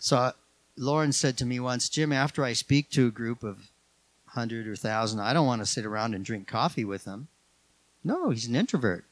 So 0.00 0.16
uh, 0.16 0.32
Loren 0.76 1.12
said 1.12 1.38
to 1.38 1.46
me 1.46 1.60
once, 1.60 1.88
Jim, 1.88 2.12
after 2.12 2.42
I 2.42 2.54
speak 2.54 2.90
to 2.90 3.06
a 3.06 3.12
group 3.12 3.44
of 3.44 3.70
100 4.32 4.66
or 4.66 4.70
1,000, 4.70 5.20
I 5.20 5.32
don't 5.32 5.46
want 5.46 5.62
to 5.62 5.66
sit 5.66 5.86
around 5.86 6.14
and 6.14 6.24
drink 6.24 6.48
coffee 6.48 6.84
with 6.84 7.04
them. 7.04 7.28
No, 8.02 8.30
he's 8.30 8.48
an 8.48 8.56
introvert. 8.56 9.04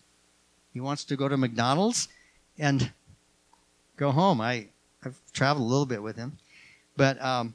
He 0.75 0.81
wants 0.81 1.05
to 1.05 1.17
go 1.17 1.29
to 1.29 1.37
McDonald's 1.37 2.09
and 2.59 2.91
go 3.97 4.11
home. 4.11 4.41
I 4.41 4.67
I've 5.05 5.21
traveled 5.33 5.65
a 5.65 5.71
little 5.71 5.87
bit 5.87 6.03
with 6.03 6.17
him, 6.17 6.39
but 6.97 7.23
um, 7.23 7.55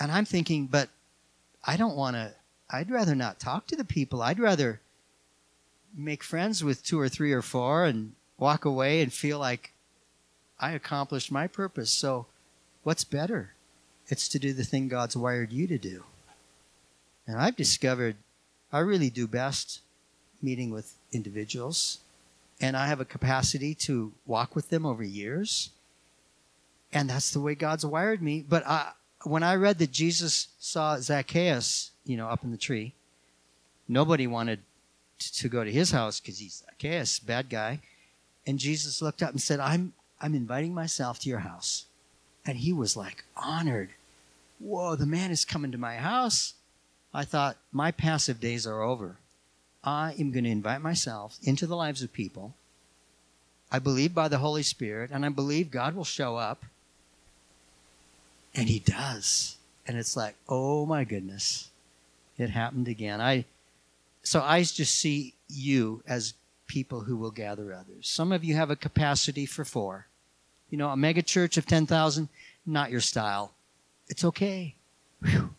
And 0.00 0.10
I'm 0.10 0.24
thinking, 0.24 0.66
but 0.66 0.88
I 1.62 1.76
don't 1.76 1.94
want 1.94 2.16
to, 2.16 2.32
I'd 2.70 2.90
rather 2.90 3.14
not 3.14 3.38
talk 3.38 3.66
to 3.66 3.76
the 3.76 3.84
people. 3.84 4.22
I'd 4.22 4.40
rather 4.40 4.80
make 5.96 6.22
friends 6.22 6.62
with 6.62 6.84
two 6.84 7.00
or 7.00 7.08
three 7.08 7.32
or 7.32 7.42
four 7.42 7.84
and 7.84 8.12
walk 8.38 8.64
away 8.64 9.00
and 9.00 9.12
feel 9.12 9.38
like 9.38 9.72
I 10.60 10.72
accomplished 10.72 11.32
my 11.32 11.46
purpose. 11.46 11.90
So, 11.90 12.26
what's 12.82 13.04
better? 13.04 13.54
It's 14.08 14.28
to 14.28 14.38
do 14.38 14.52
the 14.52 14.64
thing 14.64 14.88
God's 14.88 15.16
wired 15.16 15.52
you 15.52 15.66
to 15.66 15.78
do. 15.78 16.04
And 17.26 17.38
I've 17.38 17.56
discovered 17.56 18.16
I 18.72 18.80
really 18.80 19.10
do 19.10 19.26
best 19.26 19.80
meeting 20.42 20.70
with 20.70 20.94
individuals, 21.12 22.00
and 22.60 22.76
I 22.76 22.88
have 22.88 23.00
a 23.00 23.04
capacity 23.04 23.74
to 23.74 24.12
walk 24.26 24.54
with 24.54 24.68
them 24.70 24.84
over 24.84 25.02
years. 25.02 25.70
And 26.92 27.10
that's 27.10 27.30
the 27.30 27.40
way 27.40 27.54
God's 27.54 27.84
wired 27.84 28.22
me. 28.22 28.44
But 28.46 28.66
I, 28.66 28.92
when 29.24 29.42
I 29.42 29.54
read 29.54 29.78
that 29.78 29.92
Jesus 29.92 30.48
saw 30.58 30.98
Zacchaeus, 30.98 31.90
you 32.04 32.16
know, 32.16 32.28
up 32.28 32.44
in 32.44 32.50
the 32.50 32.56
tree, 32.56 32.94
nobody 33.88 34.26
wanted 34.26 34.60
to, 35.18 35.48
go 35.48 35.64
to 35.64 35.70
his 35.70 35.90
house 35.90 36.20
because 36.20 36.38
he's 36.38 36.64
Zacchaeus, 36.64 37.18
bad 37.18 37.48
guy. 37.48 37.80
And 38.46 38.58
Jesus 38.58 39.02
looked 39.02 39.22
up 39.22 39.30
and 39.30 39.40
said, 39.40 39.60
I'm, 39.60 39.92
I'm 40.20 40.34
inviting 40.34 40.74
myself 40.74 41.18
to 41.20 41.28
your 41.28 41.40
house. 41.40 41.86
And 42.44 42.58
he 42.58 42.72
was 42.72 42.96
like 42.96 43.24
honored. 43.36 43.90
Whoa, 44.58 44.96
the 44.96 45.06
man 45.06 45.30
is 45.30 45.44
coming 45.44 45.72
to 45.72 45.78
my 45.78 45.96
house. 45.96 46.54
I 47.12 47.24
thought, 47.24 47.56
my 47.72 47.90
passive 47.90 48.40
days 48.40 48.66
are 48.66 48.82
over. 48.82 49.16
I 49.82 50.14
am 50.18 50.32
going 50.32 50.44
to 50.44 50.50
invite 50.50 50.82
myself 50.82 51.38
into 51.42 51.66
the 51.66 51.76
lives 51.76 52.02
of 52.02 52.12
people. 52.12 52.54
I 53.70 53.78
believe 53.78 54.14
by 54.14 54.28
the 54.28 54.38
Holy 54.38 54.62
Spirit, 54.62 55.10
and 55.12 55.24
I 55.24 55.28
believe 55.28 55.70
God 55.70 55.94
will 55.94 56.04
show 56.04 56.36
up. 56.36 56.64
And 58.54 58.68
He 58.68 58.78
does. 58.78 59.56
And 59.86 59.96
it's 59.96 60.16
like, 60.16 60.34
oh 60.48 60.86
my 60.86 61.04
goodness, 61.04 61.70
it 62.38 62.50
happened 62.50 62.88
again. 62.88 63.20
I 63.20 63.44
so 64.26 64.42
I 64.42 64.60
just 64.62 64.96
see 64.96 65.34
you 65.48 66.02
as 66.06 66.34
people 66.66 67.02
who 67.02 67.16
will 67.16 67.30
gather 67.30 67.72
others. 67.72 68.08
Some 68.08 68.32
of 68.32 68.42
you 68.42 68.56
have 68.56 68.70
a 68.70 68.76
capacity 68.76 69.46
for 69.46 69.64
four. 69.64 70.06
You 70.68 70.78
know, 70.78 70.88
a 70.90 70.96
mega 70.96 71.22
church 71.22 71.56
of 71.56 71.64
10,000, 71.64 72.28
not 72.66 72.90
your 72.90 73.00
style. 73.00 73.52
It's 74.08 74.24
okay. 74.24 74.74
Whew. 75.22 75.50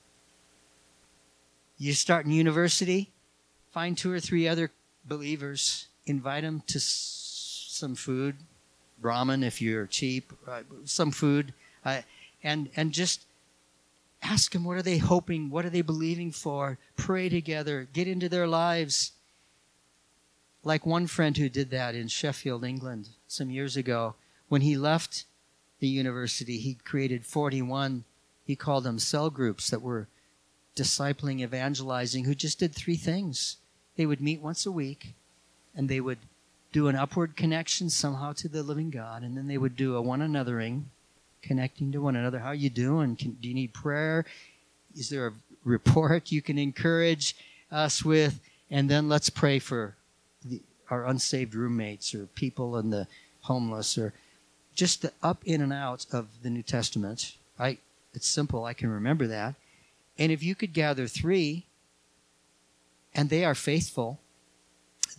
You 1.78 1.94
start 1.94 2.26
in 2.26 2.32
university, 2.32 3.12
find 3.72 3.98
two 3.98 4.12
or 4.12 4.20
three 4.20 4.50
other 4.50 4.72
believers, 5.06 5.88
invite 6.06 6.44
them 6.44 6.62
to 6.68 6.78
s- 6.78 7.68
some 7.70 7.96
food, 7.96 8.36
ramen 9.02 9.46
if 9.46 9.62
you're 9.62 9.86
cheap, 9.86 10.34
uh, 10.46 10.64
some 10.84 11.12
food, 11.12 11.54
uh, 11.86 12.02
and 12.44 12.70
and 12.76 12.92
just 12.92 13.27
ask 14.22 14.52
them 14.52 14.64
what 14.64 14.78
are 14.78 14.82
they 14.82 14.98
hoping, 14.98 15.50
what 15.50 15.66
are 15.66 15.70
they 15.70 15.82
believing 15.82 16.32
for. 16.32 16.78
Pray 16.96 17.30
together, 17.30 17.88
get 17.94 18.08
into 18.08 18.30
their 18.30 18.48
lives. 18.48 19.14
Like 20.64 20.86
one 20.86 21.08
friend 21.08 21.38
who 21.38 21.50
did 21.50 21.70
that 21.72 21.96
in 21.96 22.08
Sheffield, 22.08 22.64
England, 22.64 23.10
some 23.28 23.50
years 23.50 23.78
ago, 23.78 24.16
when 24.50 24.62
he 24.62 24.78
left 24.78 25.26
the 25.80 25.88
university, 25.88 26.58
he 26.58 26.76
created 26.76 27.26
41. 27.26 28.04
He 28.46 28.56
called 28.56 28.84
them 28.84 29.00
cell 29.00 29.30
groups 29.30 29.70
that 29.70 29.82
were 29.82 30.08
discipling, 30.76 31.42
evangelizing, 31.42 32.26
who 32.26 32.36
just 32.36 32.60
did 32.60 32.74
three 32.74 32.96
things. 32.96 33.58
They 33.96 34.06
would 34.06 34.22
meet 34.22 34.42
once 34.42 34.66
a 34.66 34.72
week, 34.72 35.14
and 35.76 35.90
they 35.90 36.00
would 36.00 36.20
do 36.72 36.88
an 36.88 36.96
upward 36.96 37.36
connection 37.36 37.90
somehow 37.90 38.34
to 38.34 38.48
the 38.48 38.64
living 38.64 38.90
God, 38.90 39.24
and 39.24 39.36
then 39.38 39.48
they 39.48 39.58
would 39.58 39.76
do 39.76 39.96
a 39.96 40.02
one 40.02 40.20
anothering, 40.20 40.84
connecting 41.42 41.92
to 41.92 42.00
one 42.00 42.16
another. 42.16 42.40
How 42.40 42.50
are 42.50 42.56
you 42.56 42.70
doing? 42.70 43.16
Can, 43.16 43.34
do 43.34 43.48
you 43.48 43.54
need 43.54 43.74
prayer? 43.74 44.26
Is 44.96 45.10
there 45.10 45.28
a 45.28 45.34
report 45.64 46.32
you 46.32 46.42
can 46.42 46.58
encourage 46.58 47.36
us 47.72 48.04
with? 48.04 48.40
And 48.70 48.90
then 48.90 49.08
let's 49.08 49.30
pray 49.30 49.60
for 49.60 49.96
the, 50.44 50.62
our 50.90 51.06
unsaved 51.06 51.56
roommates 51.56 52.14
or 52.14 52.26
people 52.28 52.78
in 52.78 52.90
the 52.90 53.08
homeless 53.42 53.98
or 53.98 54.14
just 54.76 55.02
the 55.02 55.12
up 55.24 55.42
in 55.46 55.62
and 55.62 55.74
out 55.74 56.06
of 56.12 56.28
the 56.44 56.50
New 56.50 56.64
Testament. 56.64 57.36
I 57.60 57.80
it's 58.14 58.28
simple. 58.28 58.66
I 58.66 58.74
can 58.74 58.90
remember 58.90 59.28
that. 59.28 59.56
And 60.18 60.32
if 60.32 60.42
you 60.42 60.56
could 60.56 60.74
gather 60.74 61.08
three, 61.08 61.66
and 63.14 63.30
they 63.30 63.46
are 63.46 63.56
faithful, 63.56 64.20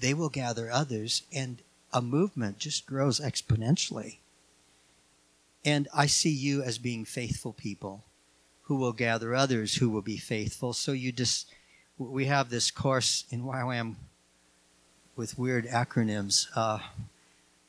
they 0.01 0.15
will 0.15 0.29
gather 0.29 0.71
others, 0.71 1.23
and 1.33 1.59
a 1.93 2.03
movement 2.03 2.59
just 2.59 2.87
grows 2.87 3.21
exponentially. 3.21 4.19
And 5.65 5.89
I 5.95 6.07
see 6.07 6.31
you 6.31 6.63
as 6.63 6.79
being 6.79 7.05
faithful 7.05 7.53
people 7.53 8.05
who 8.63 8.77
will 8.77 8.93
gather 8.93 9.35
others 9.35 9.77
who 9.77 9.89
will 9.89 10.03
be 10.03 10.19
faithful. 10.19 10.73
So 10.73 10.93
you 10.93 11.11
just, 11.11 11.51
we 11.97 12.27
have 12.27 12.51
this 12.51 12.71
course 12.71 13.25
in 13.31 13.43
YWAM 13.43 13.97
with 15.17 15.39
weird 15.39 15.67
acronyms 15.67 16.47
uh, 16.55 16.79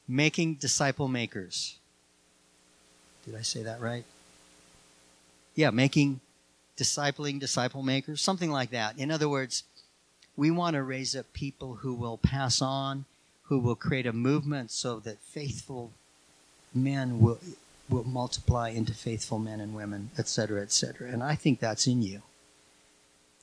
making 0.07 0.55
disciple 0.55 1.07
makers. 1.07 1.77
Did 3.25 3.35
I 3.35 3.41
say 3.41 3.63
that 3.63 3.79
right? 3.79 4.05
Yeah, 5.55 5.69
making 5.71 6.19
discipling 6.77 7.39
disciple 7.39 7.83
makers, 7.83 8.21
something 8.21 8.51
like 8.51 8.71
that. 8.71 8.97
In 8.97 9.11
other 9.11 9.27
words, 9.27 9.63
we 10.37 10.51
want 10.51 10.75
to 10.75 10.83
raise 10.83 11.15
up 11.15 11.31
people 11.33 11.75
who 11.75 11.93
will 11.93 12.17
pass 12.17 12.61
on, 12.61 13.05
who 13.43 13.59
will 13.59 13.75
create 13.75 14.05
a 14.05 14.13
movement 14.13 14.71
so 14.71 14.99
that 14.99 15.19
faithful 15.19 15.91
men 16.73 17.19
will 17.19 17.39
will 17.89 18.03
multiply 18.03 18.69
into 18.69 18.93
faithful 18.93 19.39
men 19.39 19.59
and 19.59 19.75
women, 19.75 20.11
etc., 20.17 20.61
etc. 20.61 21.09
And 21.09 21.23
I 21.23 21.35
think 21.35 21.59
that's 21.59 21.87
in 21.87 22.01
you. 22.01 22.21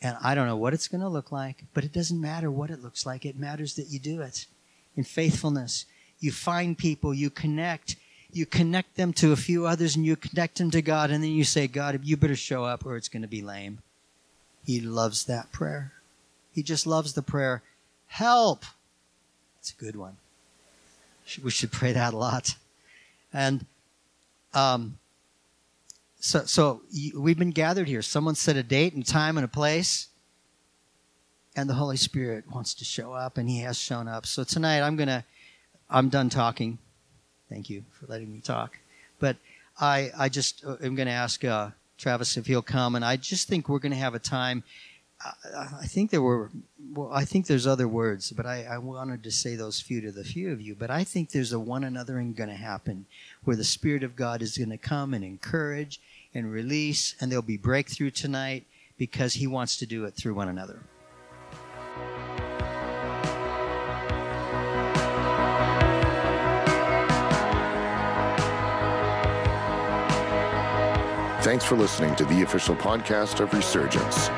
And 0.02 0.16
I 0.22 0.34
don't 0.34 0.46
know 0.46 0.56
what 0.56 0.74
it's 0.74 0.88
going 0.88 1.00
to 1.00 1.08
look 1.08 1.32
like, 1.32 1.64
but 1.74 1.84
it 1.84 1.92
doesn't 1.92 2.20
matter 2.20 2.50
what 2.50 2.70
it 2.70 2.82
looks 2.82 3.06
like. 3.06 3.24
It 3.24 3.38
matters 3.38 3.74
that 3.74 3.88
you 3.88 3.98
do 3.98 4.20
it 4.20 4.46
in 4.96 5.04
faithfulness. 5.04 5.86
You 6.20 6.32
find 6.32 6.76
people, 6.76 7.14
you 7.14 7.30
connect, 7.30 7.96
you 8.30 8.46
connect 8.46 8.96
them 8.96 9.12
to 9.14 9.32
a 9.32 9.36
few 9.36 9.66
others, 9.66 9.96
and 9.96 10.04
you 10.04 10.16
connect 10.16 10.58
them 10.58 10.70
to 10.70 10.82
God, 10.82 11.10
and 11.10 11.24
then 11.24 11.30
you 11.30 11.44
say, 11.44 11.66
God, 11.66 12.00
you 12.04 12.16
better 12.16 12.36
show 12.36 12.64
up 12.64 12.84
or 12.84 12.96
it's 12.96 13.08
going 13.08 13.22
to 13.22 13.28
be 13.28 13.42
lame. 13.42 13.78
He 14.64 14.80
loves 14.80 15.24
that 15.24 15.52
prayer. 15.52 15.92
He 16.52 16.62
just 16.62 16.86
loves 16.86 17.12
the 17.12 17.22
prayer, 17.22 17.62
help. 18.06 18.64
It's 19.60 19.72
a 19.72 19.82
good 19.82 19.96
one. 19.96 20.16
We 21.42 21.50
should 21.50 21.72
pray 21.72 21.92
that 21.92 22.14
a 22.14 22.16
lot. 22.16 22.54
And 23.32 23.66
um, 24.54 24.98
so, 26.18 26.44
so 26.44 26.82
we've 27.16 27.38
been 27.38 27.50
gathered 27.50 27.88
here. 27.88 28.02
Someone 28.02 28.34
set 28.34 28.56
a 28.56 28.62
date 28.62 28.94
and 28.94 29.06
time 29.06 29.36
and 29.38 29.44
a 29.44 29.48
place, 29.48 30.08
and 31.54 31.68
the 31.68 31.74
Holy 31.74 31.96
Spirit 31.96 32.44
wants 32.52 32.74
to 32.74 32.84
show 32.84 33.12
up, 33.12 33.38
and 33.38 33.48
He 33.48 33.60
has 33.60 33.78
shown 33.78 34.08
up. 34.08 34.26
So 34.26 34.44
tonight, 34.44 34.80
I'm 34.80 34.96
gonna, 34.96 35.24
I'm 35.88 36.08
done 36.08 36.28
talking. 36.28 36.78
Thank 37.48 37.70
you 37.70 37.84
for 37.92 38.06
letting 38.06 38.32
me 38.32 38.40
talk. 38.40 38.76
But 39.20 39.36
I, 39.78 40.10
I 40.18 40.28
just 40.28 40.64
uh, 40.64 40.76
am 40.82 40.96
to 41.06 41.12
ask 41.12 41.44
uh, 41.44 41.70
Travis 41.98 42.36
if 42.36 42.46
he'll 42.46 42.62
come, 42.62 42.94
and 42.94 43.04
I 43.04 43.16
just 43.16 43.48
think 43.48 43.68
we're 43.68 43.78
to 43.92 43.98
have 43.98 44.14
a 44.14 44.18
time. 44.18 44.64
I, 45.24 45.86
think 45.86 46.10
there 46.10 46.22
were, 46.22 46.50
well, 46.92 47.10
I 47.12 47.24
think 47.24 47.46
there's 47.46 47.66
other 47.66 47.88
words, 47.88 48.30
but 48.32 48.44
I, 48.44 48.64
I 48.64 48.78
wanted 48.78 49.22
to 49.22 49.30
say 49.30 49.56
those 49.56 49.80
few 49.80 50.00
to 50.02 50.12
the 50.12 50.24
few 50.24 50.52
of 50.52 50.60
you. 50.60 50.74
But 50.74 50.90
I 50.90 51.04
think 51.04 51.30
there's 51.30 51.52
a 51.52 51.58
one 51.58 51.82
anothering 51.82 52.36
going 52.36 52.50
to 52.50 52.54
happen 52.54 53.06
where 53.44 53.56
the 53.56 53.64
Spirit 53.64 54.02
of 54.02 54.14
God 54.14 54.42
is 54.42 54.58
going 54.58 54.70
to 54.70 54.78
come 54.78 55.14
and 55.14 55.24
encourage 55.24 56.00
and 56.34 56.52
release, 56.52 57.14
and 57.20 57.30
there'll 57.30 57.42
be 57.42 57.56
breakthrough 57.56 58.10
tonight 58.10 58.66
because 58.98 59.34
He 59.34 59.46
wants 59.46 59.76
to 59.78 59.86
do 59.86 60.04
it 60.04 60.14
through 60.14 60.34
one 60.34 60.48
another. 60.48 60.80
Thanks 71.42 71.64
for 71.64 71.76
listening 71.76 72.14
to 72.16 72.24
the 72.24 72.42
official 72.42 72.74
podcast 72.74 73.40
of 73.40 73.54
Resurgence. 73.54 74.30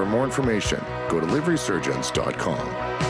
For 0.00 0.06
more 0.06 0.24
information, 0.24 0.82
go 1.10 1.20
to 1.20 1.26
liveresurgence.com. 1.26 3.09